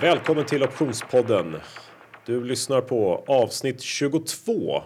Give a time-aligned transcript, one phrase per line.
[0.00, 1.56] välkommen till Optionspodden.
[2.26, 4.82] Du lyssnar på avsnitt 22.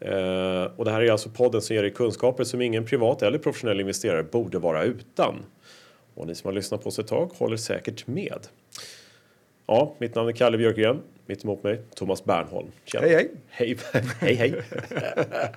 [0.00, 3.38] Eh, och det här är alltså podden som ger dig kunskaper som ingen privat eller
[3.38, 5.34] professionell investerare borde vara utan.
[6.14, 8.46] Och ni som har lyssnat på oss ett tag håller säkert med.
[9.66, 11.02] Ja, mitt namn är Kalle Björkgren.
[11.26, 12.68] Mitt emot mig Thomas Bernholm.
[12.84, 13.06] Tjena.
[13.06, 13.76] Hej, hej!
[14.20, 14.62] Hej, hej!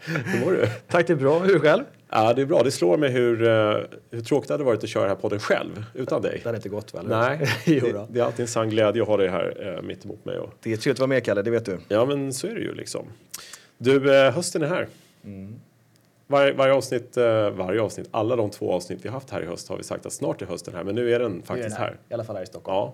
[0.06, 0.68] hur mår du?
[0.88, 1.40] Tack, det är bra.
[1.40, 1.84] Hur själv?
[2.16, 2.64] Ja, det är bra.
[2.64, 5.40] Det slår mig hur, uh, hur tråkigt det hade varit att köra den här podden
[5.40, 6.40] själv, utan dig.
[6.44, 7.08] Det hade inte gått väl?
[7.08, 10.26] Nej, det, det, är alltid en sann glädje att ha dig här uh, mitt emot
[10.26, 10.38] mig.
[10.38, 10.54] Och...
[10.64, 11.78] Det är trevligt att vara med, Kalle, det vet du.
[11.88, 13.06] Ja, men så är det ju liksom.
[13.78, 14.88] Du, uh, hösten är här.
[15.24, 15.56] Mm.
[16.28, 17.18] Varje, varje, avsnitt,
[17.52, 20.14] varje avsnitt, alla de två avsnitt vi haft här i höst har vi sagt att
[20.14, 21.88] snart är hösten här, men nu är den faktiskt är den här.
[21.88, 21.98] här.
[22.10, 22.92] I alla fall här i Stockholm.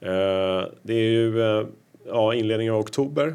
[0.00, 0.70] Ja.
[0.82, 1.66] det är ju
[2.06, 3.34] ja, inledningen av oktober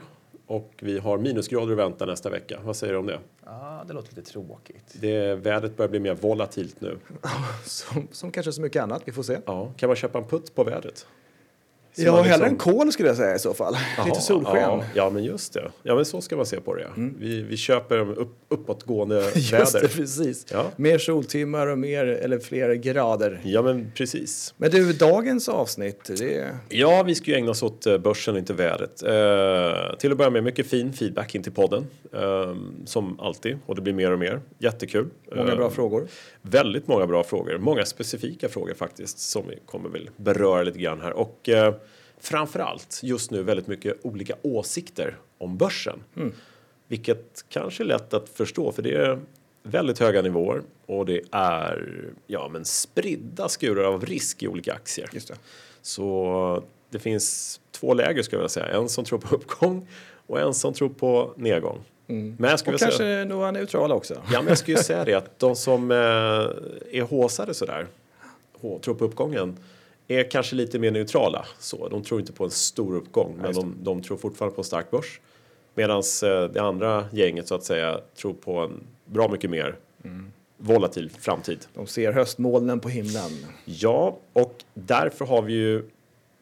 [0.51, 2.59] och vi har minusgrader att vänta nästa vecka.
[2.63, 3.19] Vad säger du om det?
[3.45, 4.95] Ja, det låter lite tråkigt.
[5.01, 6.97] Det, vädret börjar bli mer volatilt nu.
[7.65, 9.37] som, som kanske så mycket annat, vi får se.
[9.45, 11.07] Ja, kan man köpa en putt på vädret?
[11.95, 12.31] Ja, liksom...
[12.31, 13.75] hellre en kol skulle jag säga i så fall.
[13.75, 14.55] Aha, Lite solsken.
[14.55, 15.71] Ja, ja, men just det.
[15.83, 16.83] Ja, men så ska man se på det.
[16.83, 17.15] Mm.
[17.19, 19.81] Vi, vi köper upp, uppåtgående just väder.
[19.81, 20.45] Det, precis.
[20.51, 20.65] Ja.
[20.75, 23.39] Mer soltimmar och mer, eller fler grader.
[23.43, 24.53] Ja, men precis.
[24.57, 26.57] Men du, dagens avsnitt, det...
[26.69, 29.03] Ja, vi ska ju ägna oss åt eh, börsen, inte vädret.
[29.03, 31.87] Uh, till att börja med, mycket fin feedback in till podden.
[32.15, 34.41] Uh, som alltid, och det blir mer och mer.
[34.59, 35.07] Jättekul.
[35.35, 36.07] Många bra uh, frågor.
[36.41, 37.57] Väldigt många bra frågor.
[37.57, 41.13] Många specifika frågor faktiskt, som vi kommer väl beröra lite grann här.
[41.13, 41.49] Och
[42.21, 46.03] framförallt just nu väldigt mycket olika åsikter om börsen.
[46.15, 46.33] Mm.
[46.87, 49.19] Vilket kanske är lätt att förstå för det är
[49.63, 55.09] väldigt höga nivåer och det är ja, men spridda skurar av risk i olika aktier.
[55.13, 55.35] Just det.
[55.81, 58.67] Så det finns två läger skulle jag vilja säga.
[58.67, 59.87] En som tror på uppgång
[60.27, 61.79] och en som tror på nedgång.
[62.07, 62.35] Mm.
[62.39, 64.13] Men jag skulle och kanske säga, några neutrala också.
[64.13, 67.87] Ja, men jag skulle säga det att de som eh, är håsade sådär,
[68.81, 69.57] tror på uppgången,
[70.19, 71.45] är kanske lite mer neutrala.
[71.59, 74.65] Så, de tror inte på en stor uppgång, men de, de, tror fortfarande på en
[74.65, 75.19] stark börs.
[75.75, 80.31] Medan eh, det andra gänget så att säga tror på en bra mycket mer mm.
[80.57, 81.65] volatil framtid.
[81.73, 83.45] De ser höstmolnen på himlen.
[83.65, 85.89] Ja, och därför har vi ju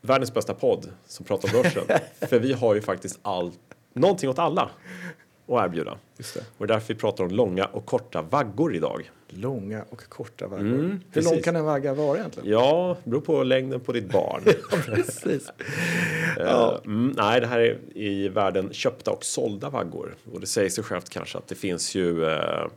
[0.01, 1.83] världens bästa podd som pratar om börsen.
[2.29, 3.59] För vi har ju faktiskt allt,
[3.93, 4.69] någonting åt alla
[5.49, 5.97] att erbjuda.
[6.17, 6.43] Just det.
[6.57, 9.11] Och därför vi pratar om långa och korta vaggor idag.
[9.27, 10.65] Långa och korta vaggor.
[10.65, 12.49] Mm, Hur lång kan en vagga vara egentligen?
[12.49, 14.41] Ja, det beror på längden på ditt barn.
[14.71, 15.49] ja, precis.
[16.37, 16.81] ja.
[16.85, 20.15] Mm, nej, det här är i världen köpta och sålda vaggor.
[20.33, 22.67] Och det säger sig självt kanske att det finns ju uh,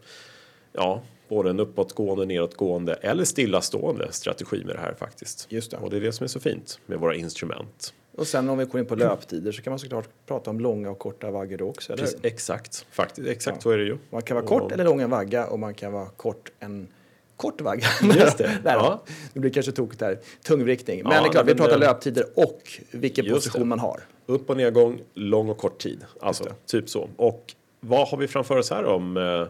[0.73, 5.47] ja, både en uppåtgående, nedåtgående eller stillastående strategi med det här faktiskt.
[5.49, 5.77] Just det.
[5.77, 7.95] Och det är det som är så fint med våra instrument.
[8.15, 10.91] Och sen om vi går in på löptider så kan man såklart prata om långa
[10.91, 13.63] och korta vaggor då också, eller Precis, Exakt, faktiskt, exakt ja.
[13.63, 13.99] så är det ju.
[14.11, 14.73] Man kan vara kort och...
[14.73, 16.89] eller lång en vagga och man kan vara kort en
[17.37, 17.87] kort vagga.
[18.03, 18.59] Just det.
[18.65, 19.03] Där, ja.
[19.33, 20.19] Det blir kanske tokigt där.
[20.43, 21.03] Tungvriktning.
[21.03, 23.67] Men ja, det är klart, vi pratar löptider och vilken position det.
[23.67, 24.01] man har.
[24.27, 26.05] Upp och nedgång, lång och kort tid.
[26.21, 27.09] Alltså, typ så.
[27.17, 29.17] Och vad har vi framför oss här om?
[29.17, 29.47] Eh,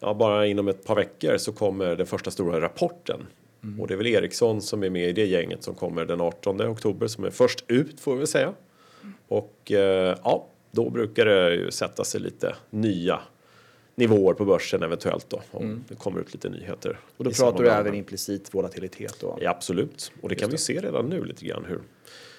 [0.00, 3.26] ja, bara inom ett par veckor så kommer den första stora rapporten
[3.62, 3.80] Mm.
[3.80, 6.60] Och det är väl Ericsson som är med i det gänget som kommer den 18
[6.60, 8.54] oktober som är först ut får vi säga.
[9.02, 9.14] Mm.
[9.28, 13.20] Och eh, ja, då brukar det ju sätta sig lite nya
[13.94, 15.84] nivåer på börsen eventuellt då om mm.
[15.88, 16.98] det kommer ut lite nyheter.
[17.16, 19.38] Och då pratar du även implicit volatilitet då?
[19.40, 20.54] Ja, absolut, och det Just kan det.
[20.54, 21.80] vi se redan nu lite grann hur.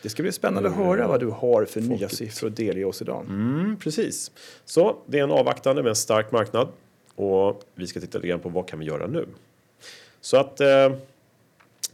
[0.04, 2.00] Det ska bli spännande att höra vad du har för folket.
[2.00, 3.26] nya siffror att delge oss idag.
[3.30, 4.32] Mm, precis.
[4.66, 6.68] Så det är en avvaktande med en stark marknad
[7.16, 9.26] och vi ska titta lite grann på vad kan vi göra nu?
[10.22, 10.92] Så att eh,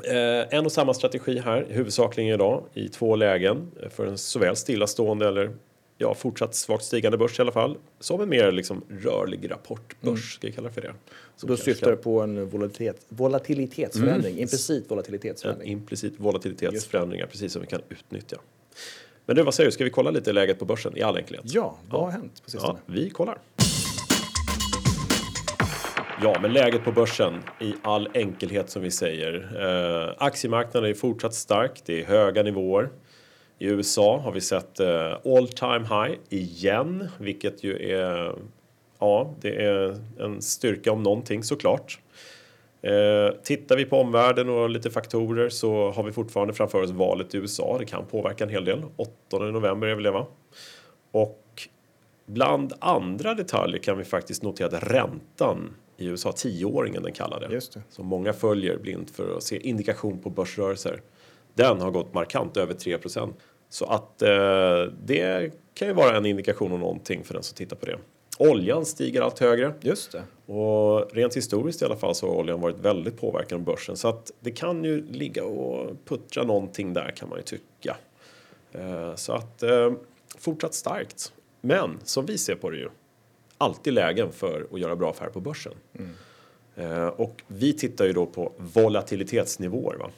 [0.03, 5.27] Eh, en och samma strategi här, huvudsakligen idag, i två lägen för en såväl stillastående
[5.27, 5.51] eller
[5.97, 10.17] ja, fortsatt svagt stigande börs i alla fall, som en mer liksom rörlig rapportbörs, mm.
[10.17, 10.93] ska jag kalla för det.
[11.35, 14.41] Så då syftar du på en volatilitet, volatilitetsförändring, mm.
[14.41, 15.71] implicit volatilitetsförändring?
[15.71, 18.37] En implicit volatilitetsförändringar, precis som vi kan utnyttja.
[19.25, 21.43] Men du, vad säger du, ska vi kolla lite läget på börsen i all enkelhet?
[21.45, 22.05] Ja, vad ja.
[22.05, 22.79] har hänt på sistone?
[22.85, 23.37] Ja, vi kollar.
[26.21, 29.33] Ja, men läget på börsen i all enkelhet som vi säger.
[29.59, 32.89] Eh, aktiemarknaden är fortsatt stark, det är höga nivåer.
[33.59, 38.35] I USA har vi sett eh, all time high igen, vilket ju är,
[38.99, 41.99] ja, det är en styrka om någonting såklart.
[42.81, 47.35] Eh, tittar vi på omvärlden och lite faktorer så har vi fortfarande framför oss valet
[47.35, 47.77] i USA.
[47.79, 48.83] Det kan påverka en hel del.
[48.95, 50.27] 8 november är väl det va?
[51.11, 51.67] Och
[52.25, 57.53] bland andra detaljer kan vi faktiskt notera att räntan i USA, tioåringen den kallade.
[57.53, 57.81] Just det.
[57.89, 61.01] Som många följer blint för att se indikation på börsrörelser.
[61.53, 63.33] Den har gått markant över 3%
[63.69, 67.75] Så att eh, det kan ju vara en indikation om någonting för den som tittar
[67.75, 67.97] på det.
[68.39, 69.73] Oljan stiger allt högre.
[69.81, 70.53] Just det.
[70.53, 73.97] Och rent historiskt i alla fall så har oljan varit väldigt påverkad av börsen.
[73.97, 77.97] Så att det kan ju ligga och puttra någonting där kan man ju tycka.
[78.71, 79.91] Eh, så att eh,
[80.37, 81.33] fortsatt starkt.
[81.61, 82.89] Men som vi ser på det ju,
[83.57, 85.73] alltid lägen för att göra bra affärer på börsen.
[85.93, 87.09] Mm.
[87.09, 89.97] Och vi tittar ju då på volatilitetsnivåer.
[89.97, 90.09] Va?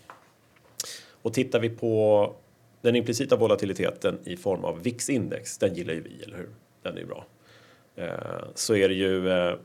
[1.21, 2.35] Och tittar vi på
[2.81, 6.49] den implicita volatiliteten i form av VIX-index, den gillar ju vi, eller hur?
[6.81, 7.25] Den är ju bra.
[8.55, 9.57] Så är det ju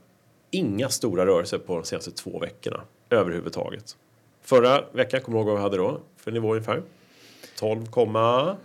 [0.51, 3.97] inga stora rörelser på de senaste två veckorna överhuvudtaget.
[4.41, 6.81] Förra veckan, kommer du ihåg vad vi hade då för nivå ungefär?
[7.59, 8.55] 12,58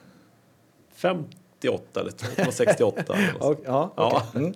[1.94, 3.04] eller 12,68.
[3.64, 4.26] ja, ja.
[4.32, 4.42] Okay.
[4.42, 4.54] Mm.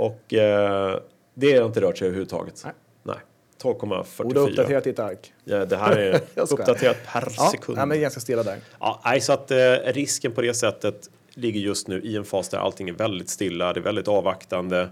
[0.00, 1.00] Och eh,
[1.34, 2.62] det har inte rört sig överhuvudtaget.
[2.64, 2.72] Nej.
[3.02, 3.16] Nej.
[3.62, 4.24] 12,44.
[4.24, 5.32] Och du har uppdaterat ditt ark.
[5.44, 6.20] Ja, det här är
[6.52, 7.78] uppdaterat per ja, sekund.
[7.78, 8.58] Ja, men ganska stilla där.
[8.80, 12.48] Ja, nej, så att eh, risken på det sättet ligger just nu i en fas
[12.48, 14.88] där allting är väldigt stilla, det är väldigt avvaktande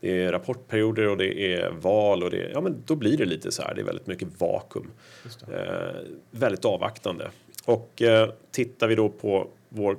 [0.00, 3.52] det är rapportperioder och det är val och det, ja, men då blir det lite
[3.52, 3.74] så här.
[3.74, 4.90] Det är väldigt mycket vakuum.
[5.52, 7.30] Eh, väldigt avvaktande.
[7.64, 9.96] Och eh, tittar vi då på vår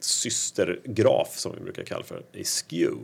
[0.00, 2.96] systergraf som vi brukar kalla för, i SKEW.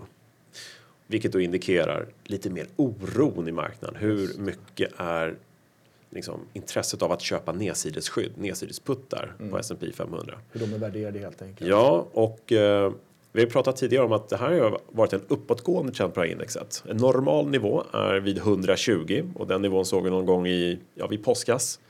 [1.06, 3.96] Vilket då indikerar lite mer oron i marknaden.
[4.00, 5.34] Hur mycket är
[6.10, 9.50] liksom, intresset av att köpa nedsidesskydd, nedsidesputtar mm.
[9.50, 10.38] på S&P 500.
[10.52, 11.70] Hur de är värderade helt enkelt.
[11.70, 12.92] Ja, och eh,
[13.32, 16.26] vi har pratat tidigare om att det här har varit en uppåtgående trend på det
[16.26, 16.84] här indexet.
[16.88, 21.06] En normal nivå är vid 120 och den nivån såg vi någon gång i, ja,
[21.06, 21.80] vid påskas.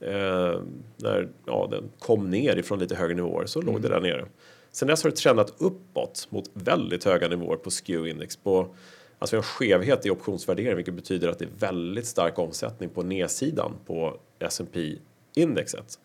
[0.00, 0.60] Eh,
[0.96, 4.02] när ja, den kom ner ifrån lite högre nivåer så låg det mm.
[4.02, 4.24] där nere.
[4.72, 8.38] Sen dess har det tränat uppåt mot väldigt höga nivåer på SKEW-index.
[8.42, 8.74] På,
[9.18, 13.72] alltså en skevhet i optionsvärdering vilket betyder att det är väldigt stark omsättning på nedsidan
[13.86, 14.96] på S&P
[15.34, 15.98] indexet.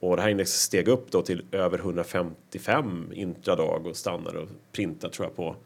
[0.00, 5.12] Och det här indexet steg upp då till över 155 intradag och stannade och printade
[5.12, 5.56] tror jag på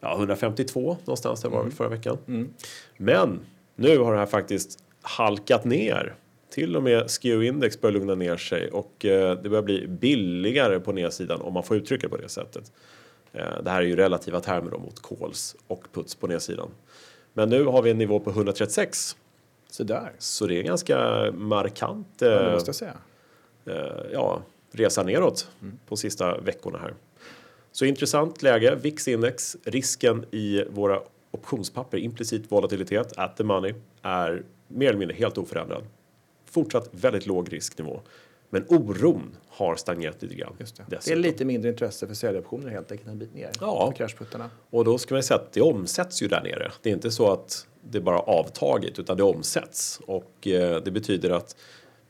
[0.00, 1.72] ja, 152 någonstans där var mm.
[1.72, 2.18] förra veckan.
[2.28, 2.54] Mm.
[2.96, 3.40] Men
[3.76, 6.14] nu har det här faktiskt halkat ner.
[6.50, 10.92] Till och med SKEW-index börjar lugna ner sig och eh, det börjar bli billigare på
[10.92, 12.72] nedsidan om man får uttrycka det på det sättet.
[13.32, 16.68] Eh, det här är ju relativa termer då mot calls och puts på nedsidan.
[17.32, 19.16] Men nu har vi en nivå på 136.
[19.70, 20.12] Så där.
[20.18, 22.22] Så det är ganska markant.
[22.22, 22.94] Eh, ja, det måste jag säga
[23.68, 24.42] Eh, ja,
[24.72, 25.78] resa neråt mm.
[25.86, 26.94] på sista veckorna här.
[27.72, 28.74] Så intressant läge.
[28.82, 35.38] VIX-index, risken i våra optionspapper, implicit volatilitet, at the money, är mer eller mindre helt
[35.38, 35.82] oförändrad.
[36.50, 38.00] Fortsatt väldigt låg risknivå.
[38.50, 40.52] Men oron har stagnerat lite grann.
[40.58, 40.84] Just det.
[40.88, 43.50] det är lite mindre intresse för säljoptioner helt enkelt en bit ner.
[43.60, 43.94] Ja,
[44.70, 46.72] och då ska man säga att det omsätts ju där nere.
[46.82, 51.30] Det är inte så att det bara avtagit utan det omsätts och eh, det betyder
[51.30, 51.56] att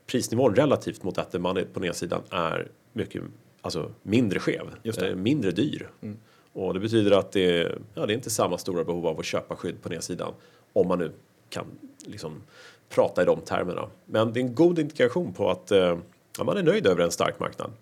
[0.06, 3.23] prisnivån relativt mot att money på nedsidan är mycket
[3.61, 5.91] alltså, mindre skev, eh, mindre dyr.
[6.02, 6.19] Mm.
[6.52, 9.56] Och det betyder att det, ja, det är inte samma stora behov av att köpa
[9.56, 10.34] skydd på nedsidan
[10.73, 11.12] om man nu
[11.50, 11.66] kan
[12.04, 12.42] liksom,
[12.88, 13.88] prata i de termerna.
[14.04, 15.98] Men det är en god indikation på att eh,
[16.38, 17.72] ja, man är nöjd över en stark marknad.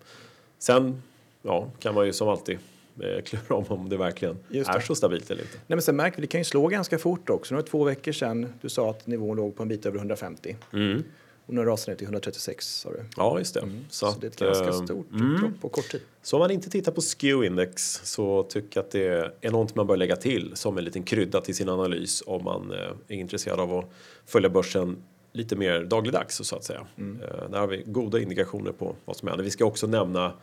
[0.57, 1.01] Sen
[1.41, 2.59] ja, kan man ju som alltid
[3.01, 4.59] eh, klura om om det verkligen det.
[4.59, 5.57] är så stabilt eller inte.
[5.57, 7.53] Nej, men sen märker vi, det kan ju slå ganska fort också.
[7.53, 10.55] Nu var två veckor sedan du sa att nivån låg på en bit över 150.
[10.73, 11.03] Mm.
[11.47, 13.03] Och nu rasar ner till 136 sa du.
[13.17, 13.59] Ja, just det.
[13.59, 13.85] Mm.
[13.89, 15.53] Så, så, det är ett ganska äh, stort mm.
[15.61, 16.01] på kort tid.
[16.21, 19.87] Så om man inte tittar på SKEW-index så tycker jag att det är något man
[19.87, 23.59] bör lägga till som en liten krydda till sin analys om man eh, är intresserad
[23.59, 23.85] av att
[24.25, 24.97] följa börsen
[25.33, 26.87] lite mer dagligdags så att säga.
[26.97, 27.21] Mm.
[27.21, 29.43] Eh, där har vi goda indikationer på vad som händer.
[29.43, 30.33] Vi ska också nämna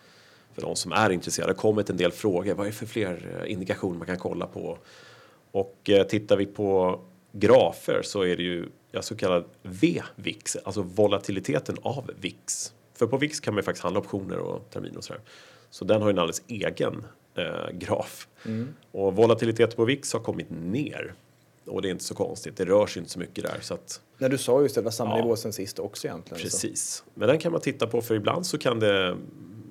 [0.55, 2.55] för de som är intresserade, det kommit en del frågor.
[2.55, 4.79] Vad är det för fler eh, indikationer man kan kolla på?
[5.51, 7.01] Och tittar vi på
[7.33, 12.73] grafer så är det ju ja, så kallad V-VIX, alltså volatiliteten av VIX.
[12.95, 15.23] För på VIX kan man ju faktiskt handla optioner och termin och sådär.
[15.71, 18.29] Så den har ju en alldeles egen eh, graf.
[18.45, 18.75] Mm.
[18.93, 21.15] Och volatiliteten på VIX har kommit ner.
[21.67, 23.59] Och det är inte så konstigt, det rör sig inte så mycket där.
[23.61, 26.07] Så att, Nej, du sa just det, det var samma ja, nivå sen sist också
[26.07, 26.43] egentligen.
[26.43, 27.05] Precis, så.
[27.15, 29.17] men den kan man titta på för ibland så kan det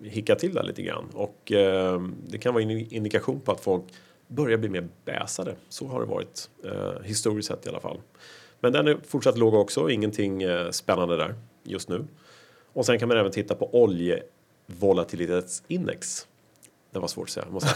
[0.04, 1.10] hicka till där lite grann.
[1.14, 3.84] Och eh, det kan vara en indikation på att folk
[4.28, 5.56] börjar bli mer bäsade.
[5.70, 8.00] Så har det varit eh, historiskt sett i alla fall.
[8.64, 12.06] Men den är fortsatt låg också, ingenting eh, spännande där just nu.
[12.74, 16.28] Och sen kan man även titta på oljevolatilitetsindex.
[16.92, 17.46] Det var svårt att säga.
[17.50, 17.70] Måste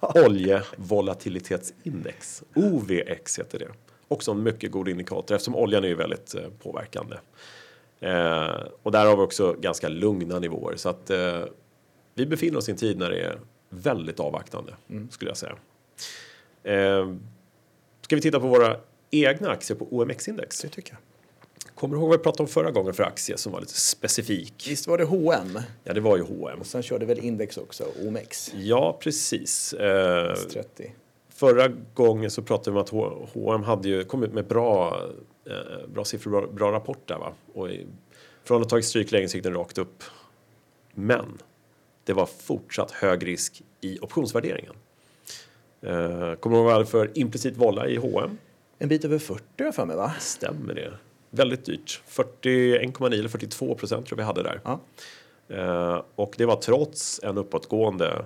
[0.00, 3.68] Oljevolatilitetsindex, OVX heter det.
[4.08, 7.16] Också en mycket god indikator eftersom oljan är ju väldigt eh, påverkande.
[8.00, 11.44] Eh, och där har vi också ganska lugna nivåer så att eh,
[12.14, 13.38] vi befinner oss i en tid när det är
[13.68, 15.10] väldigt avvaktande mm.
[15.10, 15.56] skulle jag säga.
[16.62, 17.14] Eh,
[18.00, 18.76] ska vi titta på våra
[19.22, 20.60] egna aktier på OMX-index?
[20.60, 21.00] Det tycker jag.
[21.74, 24.66] Kommer du ihåg vad vi pratade om förra gången för aktie som var lite specifik?
[24.68, 25.58] Visst var det H&M?
[25.84, 26.58] Ja, det var ju H&M.
[26.60, 28.52] Och sen körde väl index också, OMX?
[28.54, 29.72] Ja, precis.
[29.72, 30.92] Eh, 30.
[31.28, 35.02] förra gången så pratade vi om att H&M hade ju kommit med bra,
[35.46, 37.32] eh, bra siffror, bra, bra rapport där va.
[37.54, 37.86] Och i,
[38.44, 40.02] från att ha tagit stryk länge så gick den rakt upp.
[40.94, 41.38] Men
[42.04, 44.74] det var fortsatt hög risk i optionsvärderingen.
[45.80, 48.38] Eh, kommer du ihåg vad för implicit volla i H&M?
[48.78, 50.12] En bit över 40 har jag för mig va?
[50.20, 50.92] Stämmer det?
[51.30, 52.02] Väldigt dyrt.
[52.08, 54.60] 41,9 eller 42 procent tror vi hade där.
[54.64, 54.80] Ja.
[55.48, 58.24] Eh, och det var trots en uppåtgående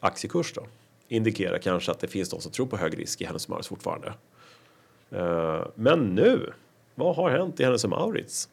[0.00, 0.66] aktiekurs då.
[1.08, 4.14] Indikerar kanske att det finns de som tror på hög risk i Hennes Mauritz fortfarande.
[5.10, 6.52] Eh, men nu,
[6.94, 8.48] vad har hänt i Hennes Mauritz?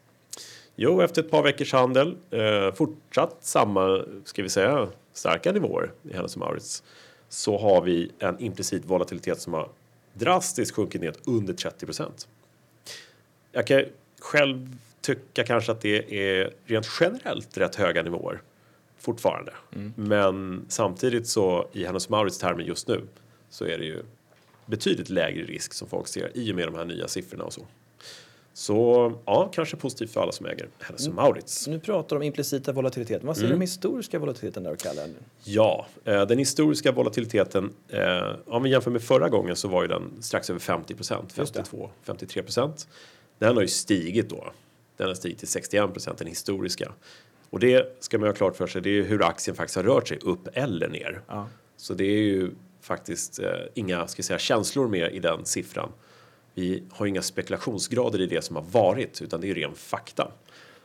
[0.75, 6.13] Jo, efter ett par veckors handel, eh, fortsatt samma, ska vi säga, starka nivåer i
[6.13, 6.84] Hennes Mauritz,
[7.30, 9.70] så har vi en implicit volatilitet som har
[10.18, 12.28] drastiskt sjunkit ner under 30 procent.
[13.52, 13.84] Jag kan
[14.20, 18.42] själv tycka kanske att det är rent generellt rätt höga nivåer
[18.98, 19.54] fortfarande.
[19.96, 23.02] Men samtidigt så i Hennes Mauritz termer just nu
[23.50, 24.04] så är det ju
[24.66, 27.62] betydligt lägre risk som folk ser i och med de här nya siffrorna och så.
[28.58, 31.68] Så ja, kanske positivt för alla som äger Hennes Mauritz.
[31.68, 33.28] Nu pratar du om implicita volatiliteten.
[33.28, 35.16] Vad säger du om historiska volatiliteten där och kallar den?
[35.44, 39.88] Ja, eh, den historiska volatiliteten, eh, om vi jämför med förra gången så var ju
[39.88, 41.60] den strax över 50 procent, Just det.
[41.60, 42.88] 52, 53 procent.
[43.40, 44.52] Den har ju stigit då.
[44.98, 46.92] Den har stigit till 61 procent, den historiska.
[47.50, 50.08] Och det ska man ha klart för sig, det är hur aktien faktiskt har rört
[50.08, 51.22] sig upp eller ner.
[51.28, 51.48] Ja.
[51.78, 55.90] Så det är ju faktiskt eh, inga ska säga, känslor med i den siffran.
[56.58, 60.32] Vi har inga spekulationsgrader i det som har varit, utan det är ren fakta.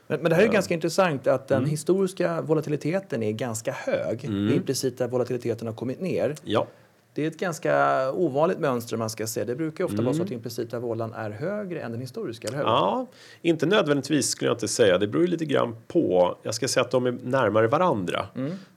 [0.06, 1.62] Men, men det här är ganska intressant att Mm.
[1.62, 4.20] den historiska volatiliteten är ganska hög.
[4.22, 6.34] Den implicita volatiliteten har kommit ner.
[6.44, 6.66] Ja,
[7.14, 9.44] Det är ett ganska ovanligt mönster man ska se.
[9.44, 10.04] Det brukar ofta Mm.
[10.04, 12.64] vara så att implicita volan är högre än den historiska, eller hur?
[12.64, 13.06] Ja,
[13.42, 14.98] inte nödvändigtvis skulle jag inte säga.
[14.98, 16.38] Det beror ju lite grann på.
[16.42, 18.26] Jag ska säga att de är närmare varandra.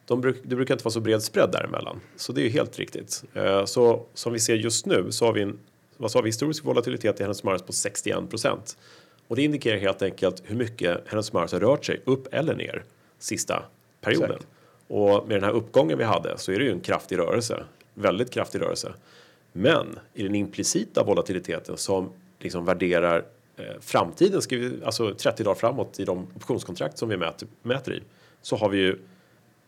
[0.06, 2.00] De bruk, det brukar inte vara så bred spread däremellan.
[2.16, 3.24] Så det är ju helt riktigt.
[3.34, 5.60] Eh, Så som vi ser just nu så har vi en
[5.98, 8.78] vad sa vi, historisk volatilitet i Hennes Mauritz på 61 procent.
[9.28, 12.84] Och det indikerar helt enkelt hur mycket Hennes Mauritz har rört sig upp eller ner
[13.20, 13.64] sista
[14.02, 14.32] perioden.
[14.32, 14.48] Exakt.
[14.88, 17.64] Och med den här uppgången vi hade så är det ju en kraftig rörelse.
[17.94, 18.94] Väldigt kraftig rörelse.
[19.52, 22.10] Men i den implicita volatiliteten som
[22.40, 23.25] liksom värderar
[23.58, 27.94] eh, framtiden, ska vi, alltså 30 dagar framåt i de optionskontrakt som vi mäter, mäter
[27.94, 28.04] i,
[28.42, 29.00] så har vi ju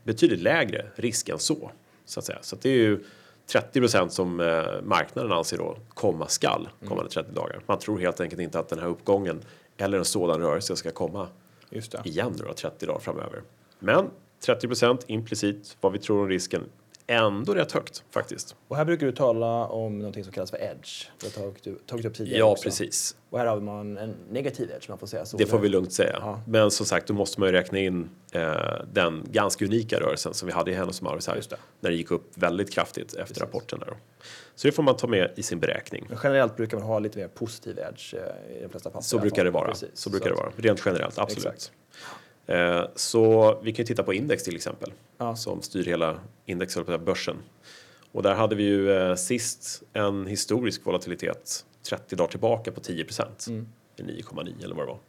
[0.03, 1.71] betydligt lägre risk än så.
[2.05, 2.39] Så att säga.
[2.41, 3.03] Så att det är ju
[3.47, 7.61] 30 procent som eh, marknaden anser då komma skall kommande 30 dagar.
[7.65, 9.41] Man tror helt enkelt inte att den här uppgången
[9.77, 11.27] eller en sådan rörelse ska komma
[12.03, 13.41] igen nu då, 30 dagar framöver.
[13.79, 14.09] Men
[14.45, 16.63] 30 procent implicit vad vi tror om risken
[17.07, 18.55] ändå rätt högt faktiskt.
[18.67, 21.05] Och här brukar du tala om något som kallas för edge.
[21.19, 22.63] Det har tagit, tagit upp tidigare Ja, också.
[22.63, 23.15] precis.
[23.29, 25.37] Och här har man en negativ edge, man får säga så.
[25.37, 26.17] Det får vi lugnt säga.
[26.21, 26.41] Ja.
[26.47, 28.51] Men som sagt, då måste man ju räkna in eh,
[28.93, 31.35] den ganska unika rörelsen som vi hade i Hennes Mauritz här.
[31.35, 31.57] Just det.
[31.79, 33.79] När det gick upp väldigt kraftigt efter rapporten.
[33.79, 33.97] Där.
[34.55, 36.05] Så det får man ta med i sin beräkning.
[36.09, 39.03] Men generellt brukar man ha lite mer positiv edge eh, i de flesta fall.
[39.03, 39.67] Så brukar det vara.
[39.67, 39.89] Precis.
[39.93, 40.51] Så brukar det vara.
[40.57, 41.45] Rent generellt, absolut.
[41.45, 41.71] Exakt.
[42.47, 44.93] Eh, så vi kan ju titta på index till exempel.
[45.17, 45.35] Ja.
[45.35, 47.35] Som styr hela index, eller börsen.
[48.11, 53.03] Och där hade vi ju eh, sist en historisk volatilitet 30 dagar tillbaka på 10
[53.03, 53.45] procent.
[53.47, 53.67] Mm.
[53.97, 54.99] 9,9 eller vad det var.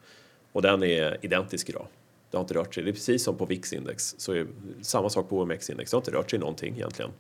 [0.53, 1.87] Och den är identisk idag.
[2.31, 2.85] Det har inte rört sig.
[2.85, 4.15] Det är precis som på VIX-index.
[4.19, 4.47] Så är
[4.83, 5.91] samma sak på OMX-index.
[5.91, 7.11] Det har inte rört sig någonting egentligen.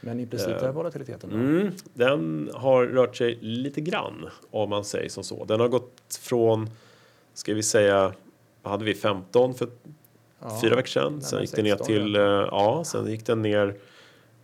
[0.00, 1.36] Men implicita volatiliteten då?
[1.36, 5.44] Mm, den har rört sig lite grann om man säger som så.
[5.44, 6.70] Den har gått från,
[7.34, 8.12] ska vi säga,
[8.62, 9.68] hade vi, 15 för
[10.42, 11.22] Ja, fyra veckor sedan.
[11.22, 13.74] Sen gick den ner 16, till, eh, ja, sen gick den ner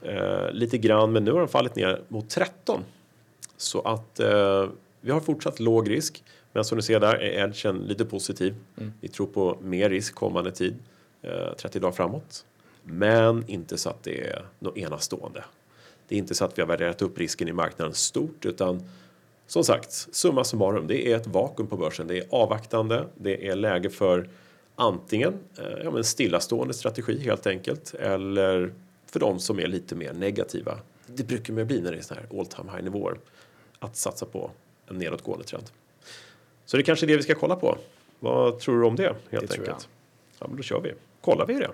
[0.02, 2.80] eh, lite grann, men nu har den fallit ner mot 13.
[3.56, 4.68] Så att eh,
[5.00, 6.24] vi har fortsatt låg risk.
[6.52, 8.54] Men som du ser där är edgen lite positiv.
[8.76, 8.92] Mm.
[9.00, 10.76] Vi tror på mer risk kommande tid,
[11.22, 12.44] eh, 30 dagar framåt.
[12.82, 15.44] Men inte så att det är något enastående.
[16.08, 18.82] Det är inte så att vi har värderat upp risken i marknaden stort utan
[19.48, 22.06] som sagt, summa summarum, det är ett vakuum på börsen.
[22.06, 24.28] Det är avvaktande, det är läge för
[24.74, 28.74] antingen eh, ja, men stillastående strategi helt enkelt eller
[29.06, 30.78] för de som är lite mer negativa.
[31.06, 33.18] Det brukar man bli när det är såna här all time high nivåer.
[33.78, 34.50] Att satsa på
[34.86, 35.64] en nedåtgående trend.
[36.64, 37.78] Så det är kanske är det vi ska kolla på.
[38.20, 39.88] Vad tror du om det helt Det enkelt?
[40.38, 40.92] Ja, men då kör vi.
[41.20, 41.70] Kollar vi det.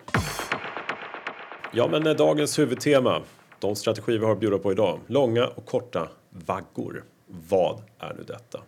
[1.73, 3.23] Ja, men eh, dagens huvudtema.
[3.59, 5.01] De strategier vi har att bjuda på idag.
[5.07, 7.05] Långa och korta vaggor.
[7.49, 8.61] Vad är nu detta?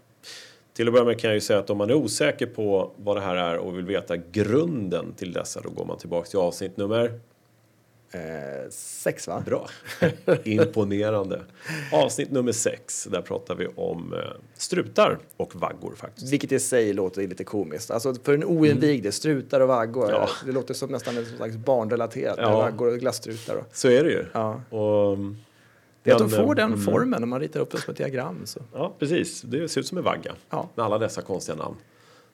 [0.73, 3.17] Till att börja med kan jag ju säga att om man är osäker på vad
[3.17, 6.77] det här är och vill veta grunden till dessa, då går man tillbaka till avsnitt
[6.77, 7.21] nummer
[8.11, 9.43] Eh, sex va?
[9.47, 9.69] Bra.
[10.45, 11.41] Imponerande.
[11.93, 13.05] Avsnitt nummer sex.
[13.05, 14.21] Där pratar vi om eh,
[14.55, 16.33] strutar och vaggor faktiskt.
[16.33, 17.91] Vilket i sig låter lite komiskt.
[17.91, 20.09] Alltså för en oinvigde, strutar och vaggor.
[20.09, 20.17] Mm.
[20.21, 20.29] Ja.
[20.47, 22.39] Det låter som nästan ett slags barnrelaterat.
[22.39, 22.57] Ja.
[22.57, 23.55] Vaggor och glasstrutar.
[23.55, 24.25] Och, Så är det ju.
[24.33, 24.61] ja.
[24.71, 25.37] Och mm,
[26.07, 26.81] Det är att de får eh, den mm.
[26.81, 28.41] formen när man ritar upp det som ett diagram.
[28.45, 28.61] Så.
[28.73, 29.43] Ja, precis.
[29.43, 30.69] Det ser ut som en vagga Ja.
[30.75, 31.77] med alla dessa konstiga namn.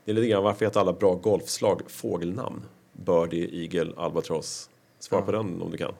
[0.05, 2.62] Det är lite grann varför heter alla bra golfslag fågelnamn?
[2.93, 4.71] Birdie, Eagle, Albatross.
[4.99, 5.26] Svara Ja.
[5.26, 5.93] på den om du kan.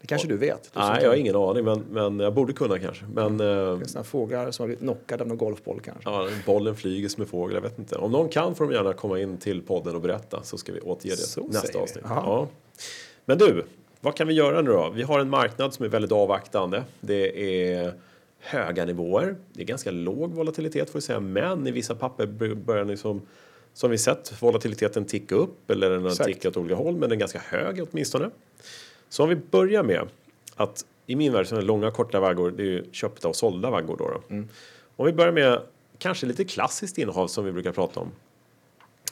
[0.00, 0.70] Det kanske du vet?
[0.74, 3.04] Du Nej, jag har ingen aning, men, men jag borde kunna kanske.
[3.14, 6.10] Men Det eh, är såna fåglar som har blivit knockade av någon golfboll kanske.
[6.10, 7.96] ja, bollen flyger som en fågel, jag vet inte.
[7.96, 10.80] Om någon kan får de gärna komma in till podden och berätta så ska vi
[10.80, 11.78] återge det Så nästa.
[11.78, 11.88] Jaha.
[12.04, 12.46] Ja.
[13.24, 13.64] Men du,
[14.00, 14.90] vad kan vi göra nu då?
[14.90, 16.84] Vi har en marknad som är väldigt avvaktande.
[17.00, 17.94] Det är
[18.38, 19.36] höga nivåer.
[19.52, 23.22] Det är ganska låg volatilitet får vi säga, men i vissa papper börjar liksom
[23.72, 26.26] som vi sett volatiliteten ticka upp eller den har Exakt.
[26.26, 28.30] tickat åt olika håll, men den är ganska hög åtminstone.
[29.08, 30.08] Så om vi börjar med
[30.56, 33.70] att i min värld så är långa korta vaggor, det är ju köpta och sålda
[33.70, 34.08] vaggor då.
[34.08, 34.34] då.
[34.34, 34.48] Mm.
[34.96, 35.60] Om vi börjar med
[35.98, 38.10] kanske lite klassiskt innehav som vi brukar prata om.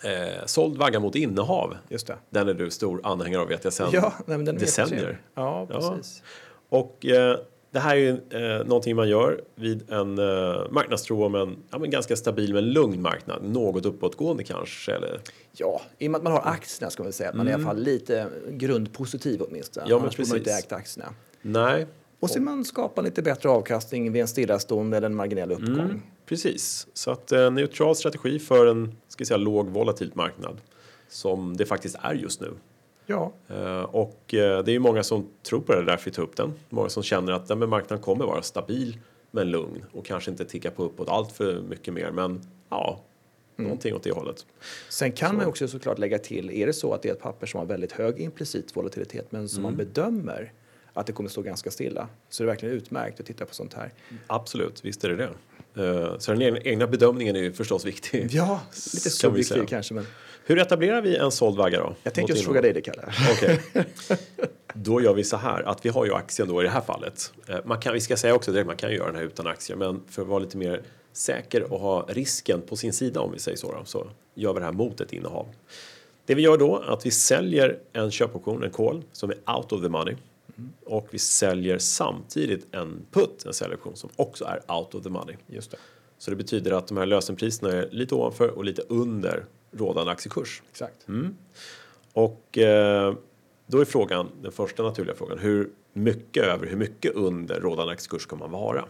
[0.05, 1.77] Eh, såld vagga mot innehav.
[1.89, 2.17] Just det.
[2.31, 5.21] Den är du stor anhängare av vet jag sen Ja, nej, den decennier.
[5.35, 5.93] Ja, Ja.
[5.95, 6.23] precis.
[6.69, 7.37] Och eh,
[7.71, 11.79] det här är ju eh, någonting man gör vid en eh, marknadstro om en ja,
[11.79, 13.45] men ganska stabil men lugn marknad.
[13.45, 14.93] Något uppåtgående kanske.
[14.93, 15.21] Eller,
[15.53, 17.55] Ja, i och med att man har aktierna ska man säga att man är i
[17.55, 19.85] alla fall lite grundpositiv åtminstone.
[19.87, 19.91] Mm.
[19.91, 20.65] Ja, men Annars borde man inte precis.
[20.65, 21.13] ägt aktierna.
[21.43, 21.87] nej,
[22.21, 25.69] Och så man skapar lite bättre avkastning vid en stillastående eller en marginell uppgång.
[25.81, 26.03] Mm.
[26.27, 26.87] Precis.
[26.93, 30.61] Så att eh, neutral strategi för en ska säga, låg volatil marknad.
[31.09, 32.53] Som det faktiskt är just nu.
[33.07, 36.23] Ja, Eh, och eh, det är ju många som tror på det därför vi tar
[36.23, 36.53] upp den.
[36.69, 38.99] Många som känner att den marknaden kommer vara stabil
[39.31, 42.11] men lugn och kanske inte ticka på uppåt allt för mycket mer.
[42.11, 43.01] Men ja,
[43.57, 44.47] någonting åt det hållet.
[44.89, 45.37] Sen kan Så.
[45.37, 47.67] man också såklart lägga till, är det så att det är ett papper som har
[47.67, 49.63] väldigt hög implicit volatilitet men som Mm.
[49.77, 50.53] man bedömer
[50.93, 53.75] att det kommer stå ganska stilla så är det verkligen utmärkt att titta på sånt
[53.75, 53.93] här.
[54.27, 55.31] Absolut, visst är det det.
[55.77, 58.29] Eh, Så den egna- bedömningen är ju förstås viktig.
[58.31, 58.61] Ja,
[58.95, 59.67] lite Kan subjektiv säga.
[59.67, 60.07] kanske men
[60.45, 61.95] Hur etablerar vi en såld vagga då?
[62.03, 63.03] jag tänkte just fråga dig det Kalle.
[63.33, 63.61] Okej.
[64.75, 67.33] Då gör vi så här att vi har ju aktien då i det här fallet.
[67.49, 69.47] Eh, Man kan, vi ska säga också direkt, man kan ju göra den här utan
[69.47, 73.33] aktier, men för att vara lite mer säker och ha risken på sin sida om
[73.33, 75.47] vi säger så, då, så gör vi det här mot ett innehav.
[76.27, 79.73] Det vi gör då är att vi säljer en köpoption, en call, som är out
[79.73, 80.15] of the money.
[80.85, 85.37] Och vi säljer samtidigt en put, en säljoption, som också är out of the money.
[85.47, 85.77] Just det,
[86.19, 90.63] Så det betyder att de här lösenpriserna är lite ovanför och lite under rådande aktiekurs.
[90.71, 91.09] exakt.
[91.09, 91.37] Mm.
[92.13, 93.15] Och eh,
[93.67, 98.23] då är frågan, den första naturliga frågan, hur mycket över, hur mycket under rådande aktiekurs
[98.23, 98.85] ska man vara?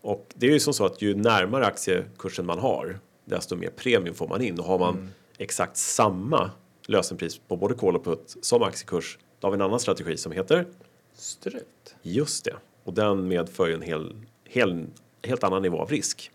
[0.00, 4.14] Och det är ju som så att ju närmare aktiekursen man har, desto mer premium
[4.14, 4.58] får man in.
[4.58, 6.50] Och har man exakt samma
[6.86, 10.32] lösenpris på både call och put som aktiekurs, då har vi en annan strategi som
[10.32, 10.66] heter
[11.14, 11.94] Strut.
[12.02, 12.56] Just det.
[12.84, 14.86] Och den medför ju en hel, hel,
[15.22, 16.30] helt annan nivå av risk.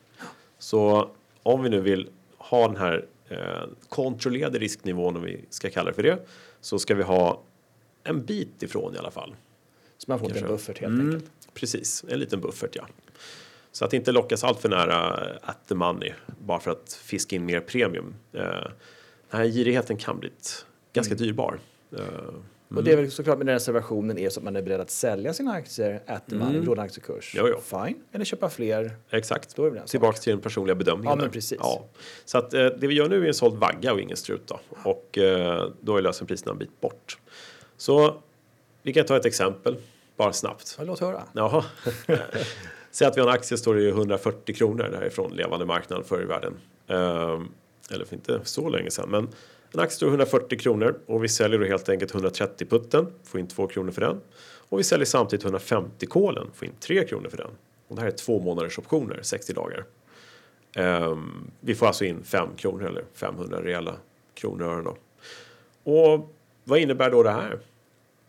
[0.60, 1.10] Så
[1.44, 5.96] om vi nu vill ha den här eh, kontrollerade risknivån, om vi ska kalla det
[5.96, 6.20] för det,
[6.62, 7.42] så ska vi ha
[8.04, 9.36] en bit ifrån i alla fall.
[9.98, 10.48] Så man får en Kanske.
[10.52, 11.32] buffert helt Mm, enkelt.
[11.54, 12.88] Precis, en liten buffert ja.
[13.72, 16.14] Så att inte lockas allt för nära at the money
[16.46, 18.16] bara för att fiska in mer premium.
[18.34, 18.42] Eh,
[19.30, 20.32] den här girigheten kan bli
[20.94, 21.24] ganska Mm.
[21.26, 21.60] dyrbar.
[21.92, 22.00] Eh,
[22.76, 24.90] Och det är väl såklart med den reservationen är så att man är beredd att
[24.90, 27.34] sälja sina aktier at the money, rådande aktiekurs.
[27.38, 27.60] Jo, jo.
[27.62, 28.04] Fine.
[28.12, 28.92] Eller köpa fler.
[29.10, 29.56] Exakt.
[29.56, 29.90] Då är det en sak.
[29.90, 31.10] Tillbaks till den personliga bedömningen.
[31.10, 31.32] Ja, men där.
[31.32, 31.58] precis.
[31.62, 31.86] Ja.
[32.26, 34.48] Så att, eh, det vi gör nu är en såld vagga och ingen strut.
[34.48, 34.60] Då.
[34.84, 37.18] Och eh, då är lösenpriserna en bit bort.
[37.78, 38.22] Så
[38.84, 39.76] vi kan ta ett exempel,
[40.18, 40.76] bara snabbt.
[40.78, 41.24] Ja, låt höra.
[41.34, 41.66] Jaha.
[42.92, 46.26] Säg att vi har en aktie står i 140 kronor därifrån levande marknaden förr i
[46.26, 46.54] världen.
[46.88, 47.48] Ehm,
[47.92, 49.10] eller för inte så länge sedan.
[49.10, 49.28] Men
[49.74, 53.40] en aktie står i 140 kronor och vi säljer då helt enkelt 130 putten, får
[53.40, 54.22] in 2 kronor för den.
[54.70, 57.52] Och vi säljer samtidigt 150 kolen, får in 3 kronor för den.
[57.88, 59.86] Och det här är två månaders optioner, 60 dagar.
[60.76, 63.96] Ehm, vi får alltså in 5 kronor eller 500 reella
[64.34, 64.98] kronor och ören då.
[65.92, 67.60] Och vad innebär då det här?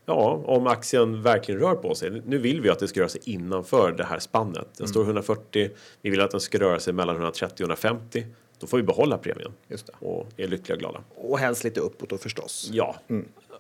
[0.06, 2.22] Ja, om aktien verkligen rör på sig.
[2.26, 4.68] Nu vill vi att det ska röra sig innanför det här spannet.
[4.76, 5.70] Den står 140,
[6.02, 8.26] vi vill att den ska röra sig mellan 130 och 150.
[8.64, 9.92] Då får vi behålla premien Just det.
[10.06, 11.00] och är lyckliga och glada.
[11.14, 12.70] Och helst lite uppåt då förstås.
[12.72, 12.96] Ja,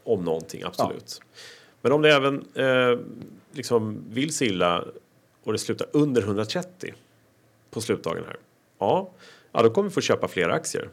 [0.04, 1.20] om någonting, absolut.
[1.80, 2.98] Men om det även eh,
[3.52, 4.84] liksom vill sig illa
[5.42, 6.94] och det slutar under 130
[7.70, 8.36] på slutdagen här.
[8.78, 9.10] Ja,
[9.52, 10.88] ja, då kommer vi få köpa fler aktier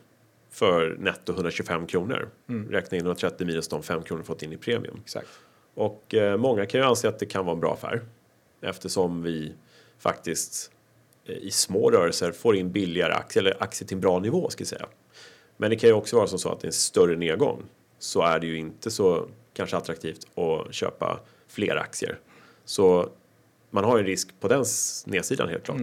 [0.49, 2.29] för netto 125 kronor.
[2.69, 4.99] Räkna in 130 minus de 5 kronor fått in i premium.
[5.03, 5.27] Exakt.
[5.73, 8.01] Och eh, många kan ju anse att det kan vara en bra affär
[8.61, 9.53] eftersom vi
[9.99, 10.71] faktiskt
[11.31, 14.67] i små rörelser får in billigare aktier, eller aktier till en bra nivå ska jag
[14.67, 14.85] säga.
[15.57, 17.63] Men det kan ju också vara som så att i en större nedgång
[17.99, 22.19] så är det ju inte så kanske attraktivt att köpa fler aktier.
[22.65, 23.09] Så
[23.69, 24.65] man har ju en risk på den
[25.05, 25.81] nedsidan helt klart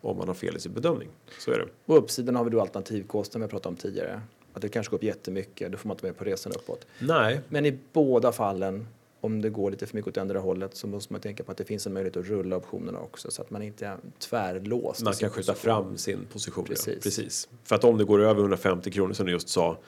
[0.00, 1.08] om man har fel i sin bedömning.
[1.38, 1.66] Så är det.
[1.86, 4.20] Och uppsidan har vi då alternativkostnaden vi pratade om tidigare.
[4.52, 6.86] Att det kanske går upp jättemycket, då får man inte med på resan uppåt.
[6.98, 8.86] Nej, Men i båda fallen
[9.20, 11.58] om det går lite för mycket åt andra hållet så måste man tänka på att
[11.58, 15.02] det finns en möjlighet att rulla optionerna också så att man inte är tvärlåst.
[15.02, 15.84] Man kan skjuta position.
[15.84, 16.64] fram sin position.
[16.68, 16.74] Ja.
[16.74, 17.02] Precis.
[17.04, 17.48] Precis.
[17.64, 19.78] För att om det går över 150 kronor som du just sa,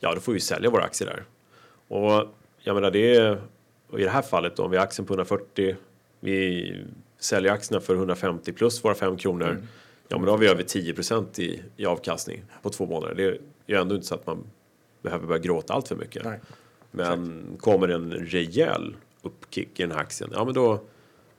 [0.00, 1.24] ja då får vi sälja våra aktier där.
[1.96, 2.28] Och
[2.60, 3.32] jag menar det är,
[3.98, 5.76] i det här fallet då, om vi har aktien på 140,
[6.20, 6.74] vi
[7.18, 9.62] säljer aktierna för 150 plus våra 5 kronor, Mm.
[10.08, 13.14] ja men då har vi över 10 procent i, i avkastning på två månader.
[13.14, 14.44] Det är ju ändå inte så att man
[15.02, 16.24] behöver börja gråta allt för mycket.
[16.24, 16.40] Nej.
[16.90, 20.80] Men kommer en rejäl uppkick i den här aktien, ja men då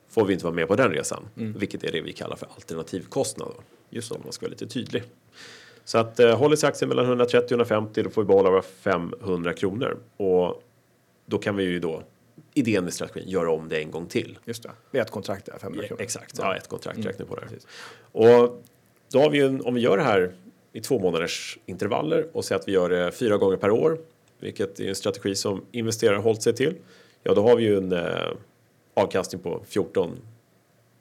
[0.09, 1.27] får vi inte vara med på den resan.
[1.33, 3.51] Vilket är det vi kallar för alternativkostnad.
[3.89, 5.03] Just om man ska vara lite tydlig.
[5.83, 8.61] Så att eh, håller sig aktien mellan 130 och 150 då får vi behålla våra
[8.61, 9.97] 500 kronor.
[10.17, 10.63] Och
[11.25, 12.03] då kan vi ju då,
[12.53, 14.39] idén med strategin, göra om det en gång till.
[14.45, 14.71] Just det.
[14.91, 16.01] Det är ett kontrakt där, 500 kronor.
[16.01, 17.41] Exakt, ja, ett kontrakt räknar på det.
[17.41, 17.67] Precis.
[18.11, 18.63] Och
[19.11, 20.33] då har vi ju, om vi gör det här
[20.73, 23.97] i två månaders intervaller och säger att vi gör det fyra gånger per år,
[24.39, 26.75] vilket är en strategi som investerare hållit sig till,
[27.23, 28.31] ja då har vi ju en eh,
[28.93, 30.17] avkastning på 14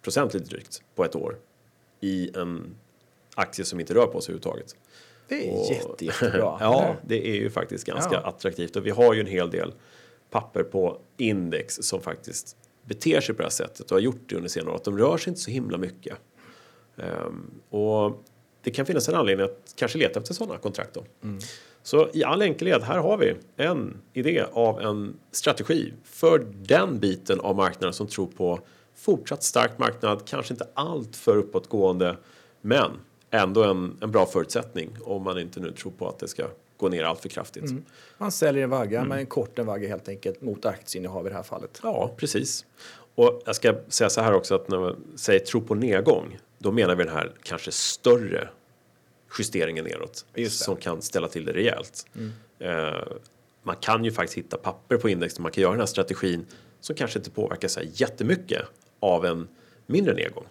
[0.03, 1.39] procent lite drygt på ett år
[2.01, 2.77] i en
[3.35, 4.77] aktie som inte rör på sig överhuvudtaget.
[5.29, 6.41] Det är Och- jätte, jättebra.
[6.61, 8.21] ja, det är ju faktiskt ganska Ja.
[8.29, 9.73] attraktivt och vi har ju en hel del
[10.31, 14.37] papper på index som faktiskt beter sig på det här sättet och har gjort det
[14.37, 14.77] under senare år.
[14.77, 16.19] Att de rör sig inte så himla mycket.
[16.97, 18.23] Ehm, och
[18.63, 21.05] det kan finnas en anledning att kanske leta efter sådana kontrakt då.
[21.89, 27.41] Så i all enkelhet, här har vi en idé av en strategi för den biten
[27.41, 28.61] av marknaden som tror på
[28.97, 32.17] fortsatt stark marknad, kanske inte allt för uppåtgående,
[32.61, 32.91] men
[33.31, 36.45] ändå en, en bra förutsättning om man inte nu tror på att det ska
[36.77, 37.73] gå ner allt för kraftigt.
[38.19, 39.09] Man säljer en vagga, Mm.
[39.09, 41.81] men en kort en vagga helt enkelt mot aktieinnehav i det här fallet.
[41.83, 42.67] Ja, precis.
[43.15, 46.73] Och jag ska säga så här också att när man säger tro på nedgång, då
[46.73, 48.49] menar vi den här kanske större
[49.39, 52.07] justeringen neråt som kan ställa till det rejält.
[52.59, 53.03] Eh,
[53.63, 56.47] man kan ju faktiskt hitta papper på index där man kan göra den här strategin
[56.81, 58.63] som kanske inte påverkar sig jättemycket
[59.01, 59.49] av en
[59.87, 60.45] mindre nedgång.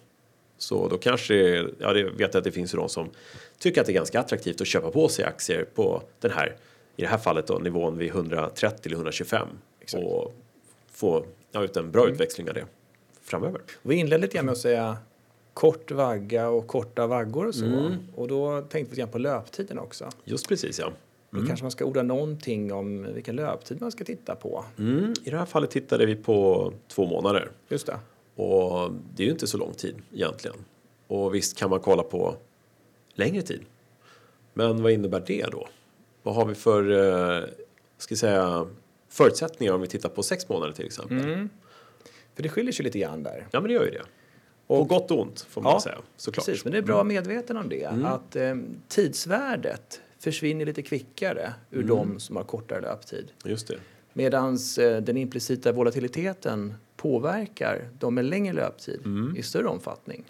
[0.58, 1.34] Så då kanske,
[1.78, 3.10] ja det vet jag att det finns de som
[3.58, 6.56] tycker att det är ganska attraktivt att köpa på sig aktier på den här,
[6.96, 9.48] i det här fallet då nivån vid 130 eller 125
[9.80, 10.04] Exakt.
[10.04, 10.34] och
[10.92, 12.66] få ja, ut en bra utväxling av det
[13.22, 13.60] framöver.
[13.82, 14.96] Vi inledde lite med att säga
[15.58, 17.64] kort vagga och korta vaggor och så.
[17.64, 17.96] Mm.
[18.14, 20.10] Och då tänkte vi lite på löptiden också.
[20.24, 20.92] Just precis ja.
[21.30, 24.64] Då kanske man ska orda någonting om vilken löptid man ska titta på.
[24.78, 27.98] Mm, I det här fallet tittade vi på två månader Just det.
[28.42, 30.56] och det är ju inte så lång tid egentligen.
[31.06, 32.36] Och visst kan man kolla på
[33.14, 33.60] längre tid.
[34.54, 35.68] Men vad innebär det då?
[36.22, 37.44] Vad har vi för eh,
[37.98, 38.66] ska säga,
[39.08, 41.18] förutsättningar om vi tittar på sex månader till exempel?
[41.18, 41.48] Mm.
[42.34, 43.46] För det skiljer sig lite grann där.
[43.50, 44.02] Ja, men det gör ju det.
[44.68, 46.46] Och på gott och ont får man Ja, säga såklart.
[46.46, 47.84] Precis, men det är bra medveten om det.
[47.84, 48.04] Mm.
[48.06, 48.54] Att eh,
[48.88, 51.88] tidsvärdet försvinner lite kvickare ur Mm.
[51.88, 53.30] de som har kortare löptid.
[53.44, 53.76] Just det.
[54.12, 59.36] Medan eh, den implicita volatiliteten påverkar de med längre löptid Mm.
[59.36, 60.24] i större omfattning.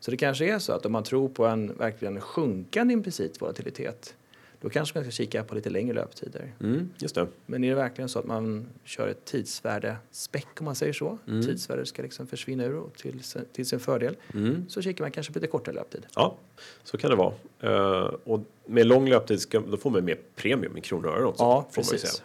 [0.00, 4.14] Så det kanske är så att om man tror på en verkligen sjunkande implicit volatilitet
[4.60, 6.52] då kanske man ska kika på lite längre löptider.
[6.60, 7.26] Mm, just det.
[7.46, 11.18] Men är det verkligen så att man kör ett tidsvärde späck om man säger så,
[11.28, 11.42] Mm.
[11.42, 14.64] tidsvärdet ska liksom försvinna ur och till, sin- till sin fördel, Mm.
[14.68, 16.06] så kikar man kanske på lite kortare löptid.
[16.14, 16.36] Ja,
[16.84, 17.34] så kan det vara.
[17.60, 21.24] Eh, och med lång löptid ska, då får man mer premium i kronor och ören
[21.24, 21.42] också.
[21.42, 22.22] Ja, precis.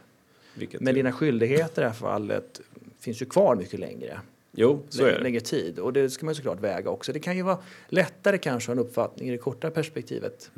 [0.55, 2.61] Vilket Men dina skyldigheter i det här fallet
[2.99, 4.19] finns ju kvar mycket längre.
[4.55, 5.19] Jo, så är det.
[5.23, 5.79] längre tid.
[5.79, 7.13] Och det ska man såklart väga också.
[7.13, 7.57] Det kan ju vara
[7.89, 10.51] lättare kanske att ha en uppfattning i det korta perspektivet.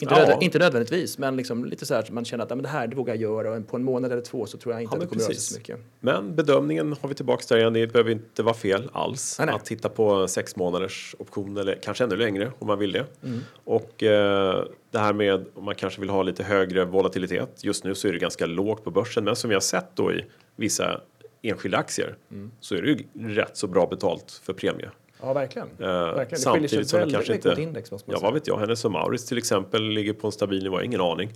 [0.00, 0.20] Inte, Ja.
[0.26, 2.86] nödvä- inte nödvändigtvis, men liksom lite så att man känner att ja, men det här
[2.86, 4.96] det vågar jag göra och på en månad eller två så tror jag inte Ja,
[4.96, 5.48] att det kommer röra sig precis.
[5.52, 5.78] så mycket.
[6.00, 7.72] Men bedömningen har vi tillbaka där igen.
[7.72, 9.54] Det behöver inte vara fel alls Nej, nej.
[9.56, 13.04] att titta på sex månaders option eller kanske ännu längre om man vill det.
[13.24, 13.40] Mm.
[13.64, 17.64] Och eh, det här med om man kanske vill ha lite högre volatilitet.
[17.64, 20.12] Just nu så är det ganska lågt på börsen, men som vi har sett då
[20.12, 20.24] i
[20.56, 21.00] vissa
[21.42, 22.50] enskilda aktier Mm.
[22.60, 24.90] så är det ju rätt så bra betalt för premie.
[25.22, 25.68] Ja, verkligen.
[25.78, 26.40] Eh, verkligen.
[26.40, 28.26] Samtidigt som det kanske inte- index måste man Ja, säga.
[28.26, 28.58] vad vet jag.
[28.58, 31.30] Hennes och Maurits till exempel ligger på en stabil nivå, ingen aning.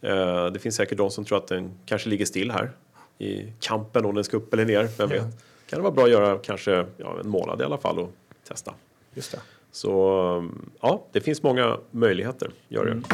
[0.00, 2.70] Eh, det finns säkert de som tror att den kanske ligger still här
[3.18, 4.82] i kampen om den ska upp eller ner.
[4.98, 5.22] Vem Ja.
[5.22, 5.44] vet?
[5.66, 8.10] Kan det vara bra att göra kanske ja, en månad i alla fall och
[8.48, 8.74] testa.
[9.14, 9.38] Just det.
[9.70, 12.50] Så um, ja, det finns många möjligheter.
[12.68, 12.90] Gör det.
[12.90, 13.04] Mm.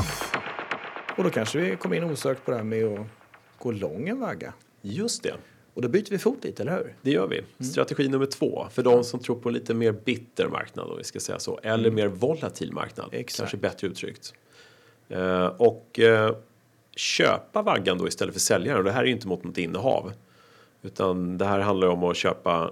[1.17, 3.07] Och då kanske vi kommer in osökt på det här med att
[3.59, 4.53] gå lång en vagga.
[4.83, 5.35] Just det.
[5.75, 6.95] Och då byter vi fot lite, eller hur?
[7.03, 7.39] Det gör vi.
[7.39, 7.71] Mm.
[7.73, 11.05] Strategi nummer två för de som tror på en lite mer bitter marknad, om vi
[11.05, 13.07] ska säga så, eller mer volatil marknad.
[13.07, 13.21] Mm.
[13.21, 13.39] Exakt.
[13.39, 14.35] Kanske bättre uttryckt.
[15.09, 16.37] Eh, och eh,
[16.97, 18.79] köpa vaggan då istället för säljaren.
[18.79, 20.13] Och det här är ju inte mot något innehav.
[20.83, 22.71] Utan det här handlar om att köpa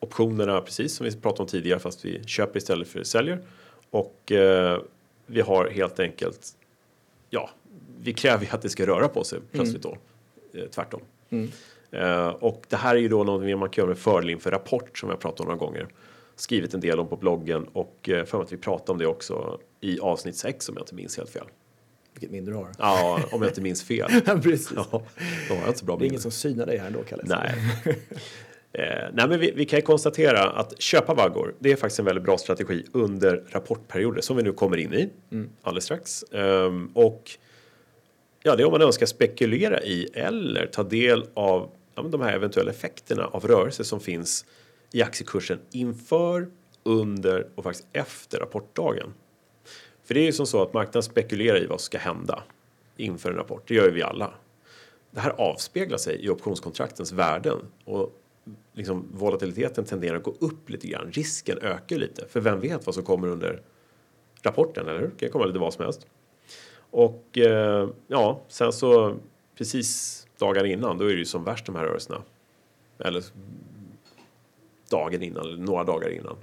[0.00, 3.42] optionerna precis som vi pratade om tidigare fast vi köper istället för säljer.
[3.90, 4.80] Och eh,
[5.26, 6.48] vi har helt enkelt,
[7.30, 7.50] ja,
[8.00, 9.96] vi kräver ju att det ska röra på sig plötsligt då.
[10.54, 11.00] Eh, tvärtom.
[11.30, 11.50] Mm.
[11.92, 14.98] Eh, och det här är ju då någonting man kan göra med fördel inför rapport
[14.98, 15.88] som jag pratat om några gånger.
[16.36, 19.60] Skrivit en del om på bloggen och eh, för att vi pratade om det också
[19.80, 21.46] i avsnitt 6 om jag inte minns helt fel.
[22.14, 22.68] Vilket minne du har.
[22.78, 24.10] Ja, om jag inte minns fel.
[24.42, 24.72] Precis.
[24.76, 25.02] Ja,
[25.48, 27.22] då har jag inte bra Det är ingen som synar dig här ändå, Kalle.
[27.26, 27.54] Nej.
[28.72, 32.04] Eh, nej, men vi, vi kan ju konstatera att köpa vaggor, det är faktiskt en
[32.04, 35.08] väldigt bra strategi under rapportperioder som vi nu kommer in i
[35.62, 36.22] alldeles strax.
[36.32, 37.30] Ehm, och
[38.42, 42.20] ja, det är om man önskar spekulera i eller ta del av ja, men de
[42.20, 44.46] här eventuella effekterna av rörelse som finns
[44.92, 46.50] i aktiekursen inför,
[46.82, 49.14] under och faktiskt efter rapportdagen.
[50.04, 52.42] För det är ju som så att marknaden spekulerar i vad som ska hända
[52.96, 53.68] inför en rapport.
[53.68, 54.34] Det gör ju vi alla.
[55.10, 58.16] Det här avspeglar sig i optionskontraktens värden och
[58.72, 61.10] liksom volatiliteten tenderar att gå upp lite grann.
[61.12, 63.62] Risken ökar lite, för vem vet vad som kommer under
[64.42, 65.08] rapporten, eller hur?
[65.08, 66.06] Det kan komma lite vad som helst.
[66.90, 69.16] Och eh, ja, sen så
[69.58, 72.22] precis dagar innan, då är det ju som värst de här rörelserna.
[72.98, 73.24] Eller
[74.90, 76.36] dagen innan, eller några dagar innan.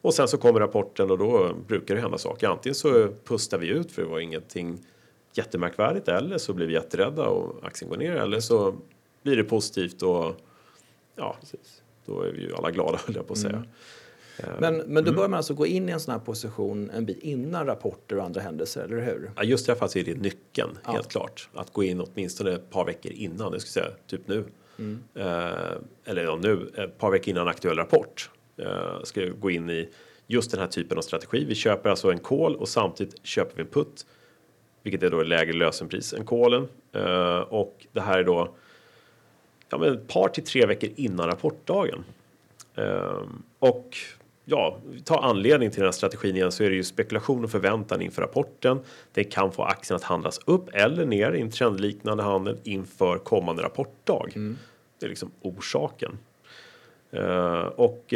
[0.00, 2.48] Och sen så kommer rapporten och då brukar det hända saker.
[2.48, 4.78] Antingen så pustar vi ut för det var ingenting
[5.32, 8.74] jättemärkvärdigt eller så blir vi jätterädda och aktien går ner eller så
[9.22, 10.34] blir det positivt och
[11.16, 11.36] ja,
[12.06, 13.56] då är vi ju alla glada höll jag på att säga.
[13.56, 13.62] Eh,
[14.58, 17.18] Men, men då bör man alltså gå in i en sån här position en bit
[17.18, 19.30] innan rapporter och andra händelser, eller hur?
[19.36, 20.92] Ja, just i det här fallet så är det nyckeln, Ja.
[20.92, 21.48] helt klart.
[21.54, 24.44] Att gå in åtminstone ett par veckor innan, det skulle jag säga, typ nu.
[25.14, 28.30] Eh, eller ja, nu, ett par veckor innan aktuell rapport.
[28.56, 29.88] Eh, ska jag gå in i
[30.26, 31.44] just den här typen av strategi.
[31.48, 34.06] Vi köper alltså en call och samtidigt köper vi en put.
[34.82, 36.68] Vilket är då lägre lösenpris än callen.
[36.92, 38.54] Eh, och det här är då
[39.68, 42.04] ja, men ett par till tre veckor innan rapportdagen.
[42.74, 43.96] Ehm, och
[44.48, 48.02] ja, tar anledning till den här strategin igen så är det ju spekulation och förväntan
[48.02, 48.80] inför rapporten.
[49.12, 53.62] Det kan få aktien att handlas upp eller ner i en trendliknande handel inför kommande
[53.62, 54.28] rapportdag.
[54.98, 56.18] Det är liksom orsaken.
[57.10, 58.14] Ehm, och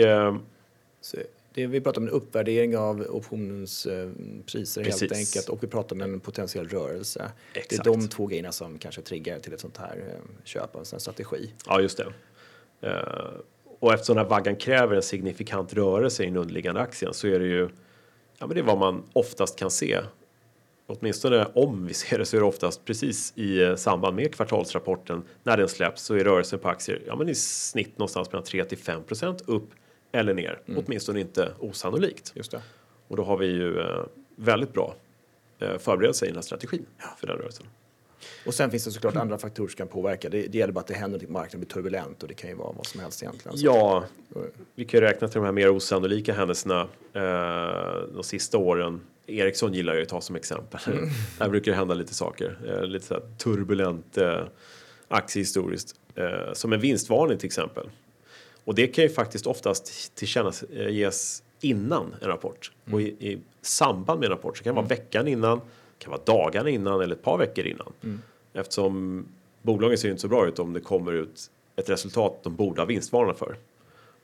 [1.01, 1.17] Så
[1.55, 4.11] det, vi pratar om en uppvärdering av optionens eh,
[4.47, 5.19] priser helt Precis.
[5.19, 7.31] enkelt och vi pratar om en potentiell rörelse.
[7.55, 7.71] Exakt.
[7.71, 10.81] Det är de två grejerna som kanske triggar till ett sånt här eh, köp av
[10.81, 11.53] en sån strategi.
[11.67, 12.07] Ja, just det.
[12.81, 13.31] Eh,
[13.83, 17.39] och eftersom den här vaggan kräver en signifikant rörelse i den underliggande aktien så är
[17.39, 17.69] det ju
[18.39, 20.01] ja, men det är vad man oftast kan se.
[20.87, 25.23] Åtminstone om vi ser det så är det oftast precis i eh, samband med kvartalsrapporten
[25.43, 28.65] när den släpps så är rörelsen på aktier ja, men i snitt någonstans mellan 3
[28.65, 29.71] till 5 procent upp
[30.13, 30.61] eller ner.
[30.77, 32.33] Åtminstone inte osannolikt.
[32.35, 32.63] Just det.
[33.09, 34.05] Och då har vi ju eh,
[34.37, 34.95] väldigt bra
[35.59, 36.87] eh, förberedelse i den här strategin
[37.19, 37.67] för den rörelsen.
[38.47, 40.29] Och sen finns det såklart andra faktorer som kan påverka.
[40.29, 42.57] Det, det gäller bara att det händer på marknaden, blir turbulent och det kan ju
[42.57, 43.59] vara vad som helst egentligen.
[43.61, 44.05] Ja,
[44.75, 46.81] vi kan ju räkna till de här mer osannolika händelserna
[47.13, 49.01] eh, de sista åren.
[49.27, 50.81] Ericsson gillar jag att ta som exempel.
[51.39, 52.59] Där brukar det hända lite saker.
[52.67, 54.41] Eh, lite så turbulent eh,
[55.09, 55.95] aktiehistoriskt.
[56.15, 57.91] Eh, som en vinstvarning till exempel.
[58.65, 62.73] Och det kan ju faktiskt oftast tillkännas, eh, ges innan en rapport.
[62.93, 65.61] Och i, i samband med en rapport så kan det vara veckan innan,
[66.03, 67.93] kan vara dagarna innan eller ett par veckor innan.
[68.53, 69.25] Eftersom
[69.63, 72.87] bolagen ser inte så bra ut om det kommer ut ett resultat de borde ha
[72.87, 73.57] vinstvarnat för.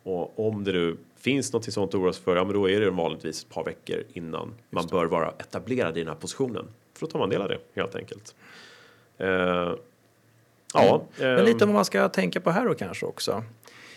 [0.02, 2.80] Och om det nu finns något sånt att oroa sig för, ja men då är
[2.80, 6.64] det vanligtvis ett par veckor innan man bör vara etablerad i den här positionen.
[6.94, 8.34] För då tar man del av det helt enkelt.
[9.18, 9.28] Eh,
[10.74, 13.42] ja, Men eh, lite om vad man ska tänka på här då kanske också.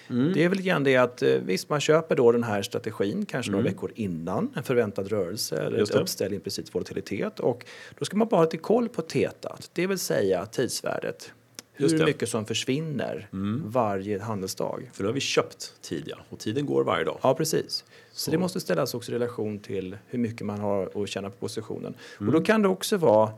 [0.08, 3.52] Det är väl grann det att eh, visst, man köper då den här strategin kanske
[3.52, 7.66] några veckor innan en förväntad rörelse eller ett uppställ implicit volatilitet och
[8.00, 11.32] då ska man bara ha lite koll på tetat, det vill säga tidsvärdet.
[11.74, 13.28] Hur mycket som försvinner
[13.66, 14.90] varje handelsdag.
[14.94, 17.20] för nu har vi köpt tid ja, och tiden går varje dag.
[17.24, 17.72] Ja, precis.
[17.76, 18.32] Så, Så.
[18.32, 21.94] det måste ställas också i relation till hur mycket man har att tjäna på positionen.
[22.16, 22.34] Och Mm.
[22.34, 23.32] då kan det också vara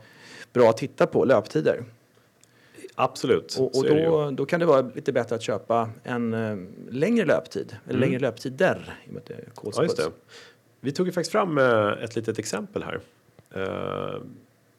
[0.52, 1.84] bra att titta på löptider.
[2.94, 3.56] Absolut.
[3.60, 6.56] Och, och då, då kan det vara lite bättre att köpa en eh,
[6.90, 8.00] längre löptid, eller Mm.
[8.08, 8.94] längre löptider.
[9.04, 9.44] I och med att det är
[9.76, 10.10] Ja, just det.
[10.80, 13.00] Vi tog ju faktiskt fram eh, ett litet exempel här.
[13.54, 14.20] Eh,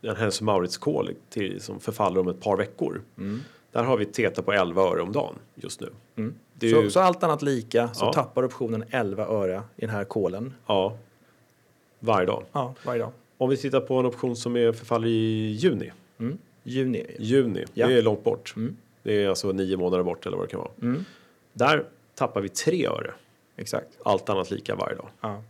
[0.09, 3.01] En Hennes Maurits call till, som förfaller om ett par veckor.
[3.71, 5.89] Där har vi Teta på 11 öre om dagen just nu.
[6.15, 8.13] Är Så, ju, så allt annat lika så Ja.
[8.13, 10.53] tappar optionen 11 öre i den här kolen.
[10.67, 10.97] ja,
[11.99, 12.43] varje dag.
[12.51, 13.11] Ja, varje dag.
[13.37, 15.91] Om vi tittar på en option som är förfaller i juni.
[16.19, 16.37] Mm.
[16.67, 17.05] Juni.
[17.19, 17.87] Juni, Ja.
[17.87, 18.53] det är långt bort.
[18.55, 18.75] Mm.
[19.03, 20.71] Det är alltså nio månader bort eller vad det kan vara.
[20.81, 21.05] Mm.
[21.53, 23.13] Där tappar vi 3 öre.
[23.57, 23.87] Exakt.
[24.05, 25.09] Allt annat lika varje dag.
[25.21, 25.43] Ja,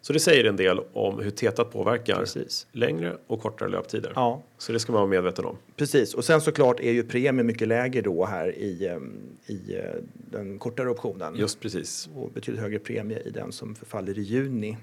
[0.00, 2.66] Så det säger en del om hur tetat påverkar precis.
[2.72, 4.12] längre och kortare löptider.
[4.14, 5.56] Ja, Så det ska man vara medveten om.
[5.76, 6.14] precis.
[6.14, 9.12] Och sen såklart är ju premien mycket lägre då här i, ehm,
[9.46, 9.82] i eh,
[10.30, 11.36] den kortare optionen.
[11.36, 12.08] Just precis.
[12.16, 14.76] Och betydligt högre premie i den som förfaller i juni.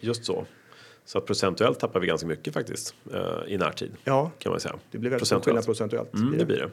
[0.00, 0.46] Just så.
[1.04, 4.74] Så att procentuellt tappar vi ganska mycket faktiskt eh, i närtid Ja, kan man säga.
[4.90, 6.14] det blir väldigt stor skillnad procentuellt.
[6.14, 6.70] Mm, det blir det.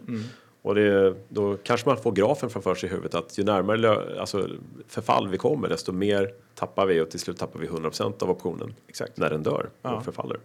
[0.63, 4.47] Och det, då kanske man får grafen framför sig i huvudet att ju närmare alltså
[4.87, 8.73] förfall vi kommer desto mer tappar vi och till slut tappar vi 100% av optionen
[8.87, 9.17] Exakt.
[9.17, 9.95] när den dör Ja.
[9.95, 10.37] och förfaller.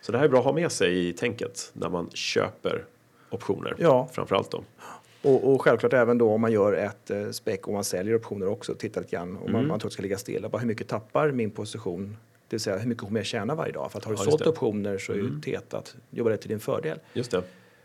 [0.00, 2.84] Så det här är bra att ha med sig i tänket när man köper
[3.30, 3.74] optioner.
[3.78, 4.08] Ja.
[4.12, 4.64] Framförallt då.
[5.22, 8.48] Och, och självklart även då om man gör ett eh, spec och man säljer optioner
[8.48, 9.52] också, titta lite grann om Mm.
[9.52, 10.48] man, man tror att det ska ligga stilla.
[10.48, 12.16] Bara hur mycket tappar min position?
[12.52, 13.92] Det vill säga hur mycket kommer jag tjäna varje dag?
[13.92, 14.40] För att har du Ja, sålt.
[14.40, 14.50] Mm.
[14.52, 16.98] optioner så är ju tetat, jobbar det till din fördel.
[17.12, 17.42] Just det.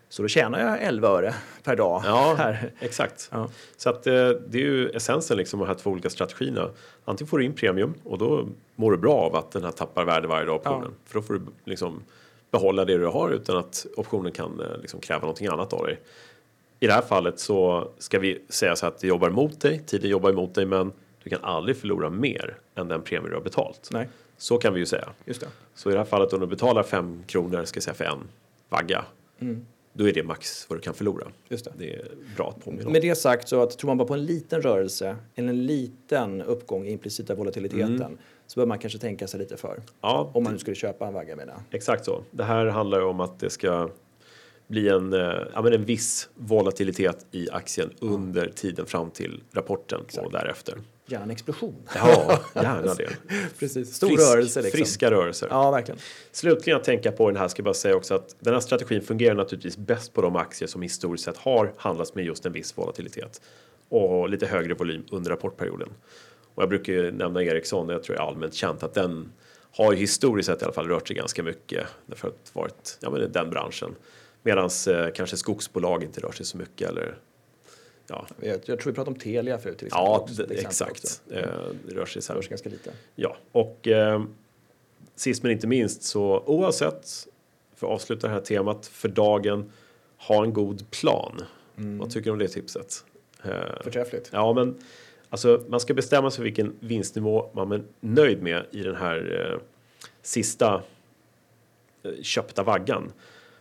[0.10, 2.71] Så då tjänar jag 11 öre per dag Ja, här.
[2.80, 3.30] exakt.
[3.32, 3.49] Ja.
[3.77, 6.69] Så att, eh, det är ju essensen liksom de här två olika strategierna.
[7.06, 10.06] Antingen får du in premium och då mår du bra av att den här tappar
[10.06, 10.82] värde varje dag optionen.
[10.91, 11.06] Ja.
[11.06, 12.03] För då får du liksom
[12.51, 15.99] behålla det du har utan att optionen kan eh, liksom kräva någonting annat av dig.
[16.80, 20.10] I det här fallet så ska vi säga så att det jobbar emot dig, tiden
[20.10, 20.91] jobbar emot dig men
[21.23, 23.89] du kan aldrig förlora mer än den premie du har betalt.
[23.91, 25.10] Nej, Så kan vi ju säga.
[25.26, 25.47] just det.
[25.76, 28.28] Så i det här fallet om du betalar 5 kronor, ska jag säga för en
[28.69, 29.06] vagga,
[29.93, 31.21] då är det max vad du kan förlora.
[31.21, 31.34] Mm.
[31.50, 31.71] Just det.
[31.78, 32.91] Det är bra att påminna om.
[32.91, 36.41] Med det sagt så att tror man bara på en liten rörelse eller en liten
[36.41, 39.82] uppgång i implicita volatiliteten så bör man kanske tänka sig lite för.
[40.02, 41.56] Ja, Om man nu skulle köpa en vagga menar.
[41.71, 42.23] Exakt så.
[42.32, 43.89] Det här handlar ju om att det ska
[44.67, 45.19] bli en, eh,
[45.54, 50.76] ja, men en viss volatilitet i aktien under tiden fram till rapporten och därefter.
[51.10, 51.76] Gärna en explosion.
[51.96, 53.10] Ja, gärna det.
[53.60, 53.96] Precis.
[53.96, 54.78] Stor Frisk- rörelse liksom.
[54.78, 55.48] Friska rörelser.
[55.52, 56.00] Ja, verkligen.
[56.32, 59.02] Slutligen att tänka på den här ska jag bara säga också att den här strategin
[59.02, 62.78] fungerar naturligtvis bäst på de aktier som historiskt sett har handlats med just en viss
[62.78, 63.41] volatilitet
[63.89, 65.89] och lite högre volym under rapportperioden.
[66.56, 69.32] Och jag brukar ju nämna Ericsson, jag tror det är allmänt känt att den
[69.72, 73.10] har ju historiskt sett i alla fall rört sig ganska mycket därför att varit ja,
[73.10, 73.96] men den branschen.
[74.43, 77.17] Medan eh, kanske skogsbolag inte rör sig så mycket eller
[78.08, 80.06] ja, Jag, jag tror vi pratade om Telia förut till exempel.
[80.12, 80.67] ja också, till också.
[80.67, 81.22] exakt.
[81.32, 81.41] Eh,
[81.88, 82.91] det rör sig så här rör sig ganska lite.
[83.15, 84.24] Ja, och eh,
[85.15, 87.28] sist men inte minst så oavsett,
[87.76, 89.72] för att avsluta det här temat för dagen,
[90.17, 91.41] ha en god plan.
[91.76, 93.06] Vad tycker du om det tipset?
[93.43, 93.52] Eh,
[93.84, 94.30] Förträffligt.
[94.34, 94.76] ja, men
[95.30, 99.52] alltså man ska bestämma sig för vilken vinstnivå man är nöjd med i den här
[99.54, 99.60] eh,
[100.22, 100.84] sista
[102.04, 103.12] eh, köpta vaggan.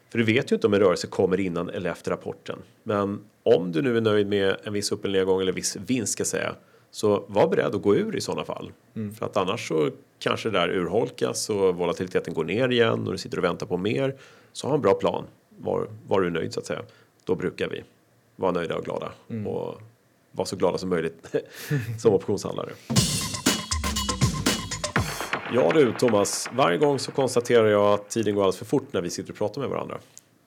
[0.08, 2.58] För du vet ju inte om en rörelse kommer innan eller efter rapporten.
[2.82, 6.12] Men om du nu är nöjd med en viss upp eller nedgång eller viss vinst
[6.12, 6.54] ska säga.
[6.90, 8.72] Så var beredd att gå ur i sådana fall.
[9.18, 13.18] För att annars så kanske det där urholkas och volatiliteten går ner igen och du
[13.18, 14.14] sitter och väntar på mer.
[14.52, 15.24] Så ha en bra plan.
[15.58, 16.82] Var, var du nöjd så att säga.
[17.24, 17.82] Då brukar vi
[18.36, 19.12] vara nöjda och glada.
[19.46, 19.80] Och
[20.32, 21.34] vara så glada som möjligt
[21.98, 22.72] som optionshandlare.
[25.54, 29.00] Ja du Thomas, varje gång så konstaterar jag att tiden går alldeles för fort när
[29.00, 29.98] vi sitter och pratar med varandra.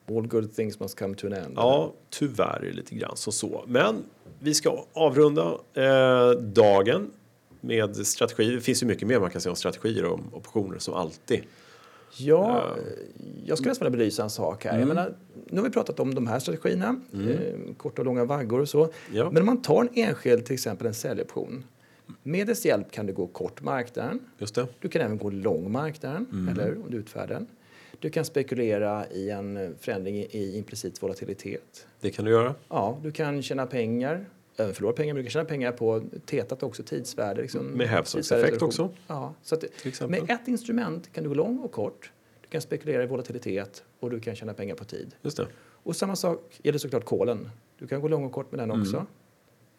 [0.08, 1.54] All good things must come to an end.
[1.56, 3.64] Ja, tyvärr lite grann som så.
[3.66, 4.04] Men
[4.38, 5.42] vi ska avrunda
[5.74, 7.10] eh, dagen
[7.60, 8.50] med strategi.
[8.54, 11.40] Det finns ju mycket mer man kan säga om strategier och om optioner som alltid.
[12.16, 12.64] Ja,
[13.46, 14.74] jag skulle nästan vilja belysa en sak Mm.
[14.74, 14.80] här.
[14.80, 15.14] Jag menar,
[15.50, 18.88] nu har vi pratat om de här strategierna, eh, korta och långa vaggor och så.
[19.12, 19.30] Ja.
[19.30, 21.64] Men om man tar en enskild, till exempel en säljoption.
[22.22, 24.20] Med dess hjälp kan du gå kort marknaden.
[24.38, 24.66] Just det.
[24.80, 26.48] Du kan även gå lång marknaden, Mm.
[26.48, 26.76] eller?
[26.84, 27.46] Om du utfärdar den.
[27.98, 31.86] Du kan spekulera i en förändring i- implicit volatilitet.
[32.00, 32.54] Det kan du göra.
[32.68, 34.24] Ja, du kan tjäna pengar,
[34.56, 37.42] även förlora pengar, men du kan tjäna pengar på tetat också, tidsvärde.
[37.42, 38.90] Liksom, Med hävstångseffekt också.
[39.06, 39.64] Ja, så att,
[40.08, 42.12] med ett instrument kan du gå lång och kort.
[42.42, 45.14] Du kan spekulera i volatilitet och du kan tjäna pengar på tid.
[45.22, 45.46] Just det.
[45.82, 47.50] Och samma sak gäller såklart kolen.
[47.78, 49.06] Du kan gå lång och kort med den också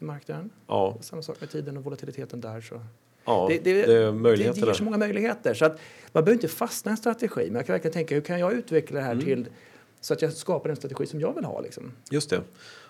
[0.02, 0.50] i marknaden.
[0.68, 2.62] Ja, Samma sak med tiden och volatiliteten där.
[2.62, 2.82] Så.
[3.26, 4.68] ja det, det, det möjligheterna.
[4.68, 5.54] ger så många möjligheter.
[5.54, 5.72] Så att
[6.12, 7.46] man behöver inte fastna i en strategi.
[7.48, 9.26] Men jag kan verkligen tänka hur kan jag utveckla det här Mm.
[9.26, 9.46] till
[10.02, 11.62] så att jag skapar en strategi som jag vill ha.
[11.62, 11.92] Liksom.
[12.12, 12.42] Just det.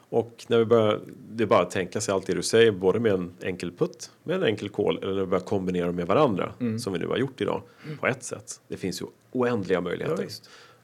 [0.10, 1.00] Och när vi börjar,
[1.32, 4.12] det är bara att tänka sig allt det du säger, både med en enkel putt,
[4.24, 6.80] med en enkel call, eller när vi börjar kombinera dem med varandra, Mm.
[6.80, 7.62] som vi nu har gjort idag,
[8.00, 8.62] på ett sätt.
[8.68, 10.24] Det finns ju oändliga möjligheter.
[10.24, 10.30] Ja.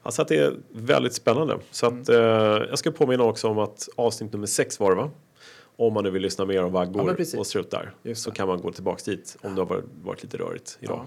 [0.04, 1.58] Alltså att det är väldigt spännande.
[1.72, 2.22] Så att, Mm.
[2.22, 5.10] eh, jag ska påminna också om att avsnitt nummer sex var det va?
[5.80, 7.40] Om man nu vill lyssna mer om Ja, vaggor precis.
[7.40, 10.38] och struttar Just så kan man gå tillbaks dit om det har varit, varit lite
[10.38, 10.98] rörigt idag.
[10.98, 11.06] Ja.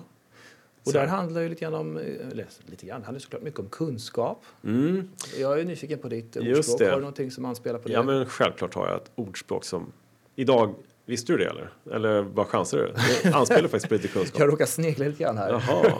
[0.84, 0.98] Och Så.
[0.98, 4.42] där handlar ju lite grann om, eller lite grann, handlar såklart mycket om kunskap.
[4.64, 5.08] Mm.
[5.38, 6.78] Jag är nyfiken på ditt Just ordspråk.
[6.78, 6.84] det.
[6.86, 7.94] Har du någonting som anspelar på det?
[7.94, 9.92] Ja men självklart har jag ett ordspråk som
[10.36, 10.74] idag,
[11.06, 11.70] visste du det eller?
[11.92, 12.92] Eller vad chansar du?
[13.22, 14.40] Det anspelar faktiskt på lite kunskap.
[14.40, 15.50] Jag råkar snegla lite grann här.
[15.50, 15.92] Jaha.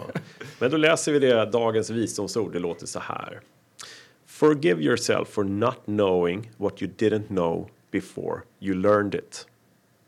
[0.59, 2.53] Men då läser vi det, dagens visdomsord.
[2.53, 3.41] Det låter så här.
[4.27, 9.47] Forgive yourself for not knowing what you didn't know before you learned it.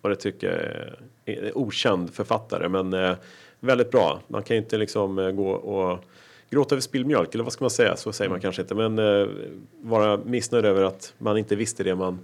[0.01, 3.17] Och det tycker jag är en okänd författare, men eh,
[3.61, 4.21] väldigt bra.
[4.29, 6.05] Man kan ju inte liksom eh, gå och
[6.51, 7.97] gråta över spilld mjölk, eller vad ska man säga?
[7.97, 9.29] Så säger man kanske inte, men eh,
[9.83, 12.19] vara missnöjd över att man inte visste det man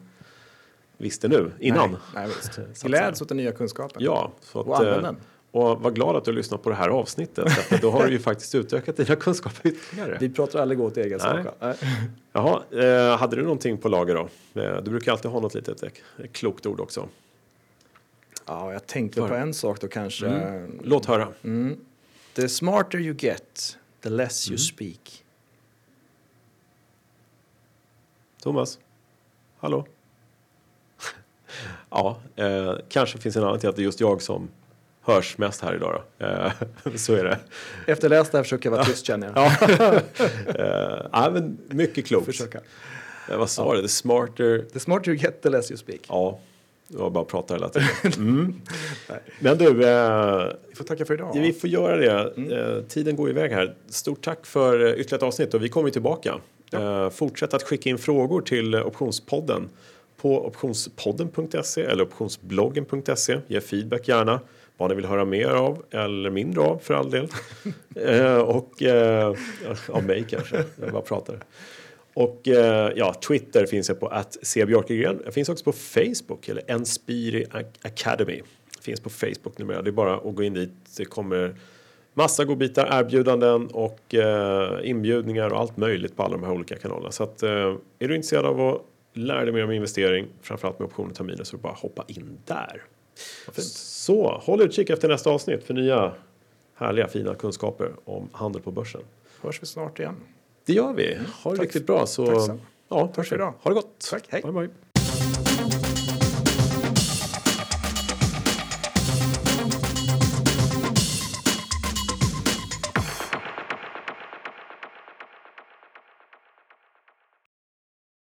[0.97, 1.91] visste nu, innan.
[1.91, 2.83] Nej, nej, visst.
[2.83, 4.03] Gläds åt den nya kunskapen.
[4.03, 5.17] Ja, så att, Och använd den.
[5.59, 7.53] Och var glad att du lyssnat på det här avsnittet.
[7.53, 10.17] För då har du ju faktiskt utökat dina kunskaper ytterligare.
[10.21, 11.47] Vi pratar aldrig åt egen sak.
[12.33, 14.29] Jaha, eh, hade du någonting på lager då?
[14.63, 15.89] Eh, du brukar alltid ha något litet eh,
[16.33, 17.09] klokt ord också.
[18.47, 20.27] Ja, jag tänkte på en sak då kanske.
[20.27, 20.81] Mm.
[20.85, 21.29] Låt höra.
[21.45, 21.77] Mm.
[22.35, 24.59] The smarter you get, the less you Mm.
[24.59, 25.25] speak.
[28.43, 28.79] Thomas?
[29.59, 29.87] Hallå?
[31.91, 34.49] ja, eh, kanske finns en annan till att det är just jag som
[35.09, 36.27] hörs mest här idag då.
[36.27, 36.53] Eh,
[36.97, 37.39] så är det.
[37.87, 39.37] Efter läst det här försöker jag vara tyst känner jag.
[39.37, 40.01] Ja.
[40.55, 42.27] eh, ja, men mycket klokt.
[42.27, 42.61] Försöka.
[43.37, 43.83] Vad sa du?
[43.83, 44.65] The smarter...
[44.73, 46.01] The smarter you get, the less you speak.
[46.09, 46.39] Ja,
[46.89, 47.89] jag bara pratar hela tiden.
[48.17, 48.61] Mm.
[49.41, 51.33] Men du, eh, Vi får tacka för idag.
[51.35, 52.33] vi får göra det.
[52.57, 53.75] Eh, tiden går iväg här.
[53.89, 56.35] Stort tack för ytterligare ett avsnitt och vi kommer tillbaka.
[56.73, 59.69] Eh, fortsätt att skicka in frågor till Optionspodden
[60.21, 63.39] på optionspodden.se eller optionsbloggen.se.
[63.47, 64.41] Ge feedback gärna
[64.79, 67.29] vad ni vill höra mer av eller mindre av för all del.
[67.97, 69.35] eh, och eh,
[69.89, 71.39] av mig kanske, jag bara pratar.
[72.15, 75.21] Och eh, ja, Twitter finns jag på att cbjörkegren.
[75.25, 78.43] Jag finns också på Facebook eller Enspiri Ac- Academy.
[78.81, 79.83] Finns på Facebook numera.
[79.83, 80.71] Det är bara att gå in dit.
[80.97, 81.55] Det kommer
[82.15, 87.11] massa godbitar, erbjudanden och eh, inbjudningar och allt möjligt på alla de här olika kanalerna.
[87.11, 87.51] Så att, eh,
[87.99, 91.45] är du intresserad av att lära dig mer om investering, framförallt med optioner och terminer,
[91.45, 92.83] så bara hoppa in där.
[93.63, 96.13] Så håll utkik efter nästa avsnitt för nya
[96.75, 99.01] härliga fina kunskaper om handel på börsen.
[99.41, 100.17] Hörs vi snart igen.
[100.65, 101.19] Det gör vi.
[101.43, 101.65] Ha det Tack.
[101.65, 102.07] riktigt bra.
[102.07, 102.59] Så, Tack så.
[102.89, 103.55] ja, Tack för idag.
[103.63, 104.07] Ha det gott.
[104.11, 104.43] Tack, hej.
[104.43, 104.69] Bye, bye.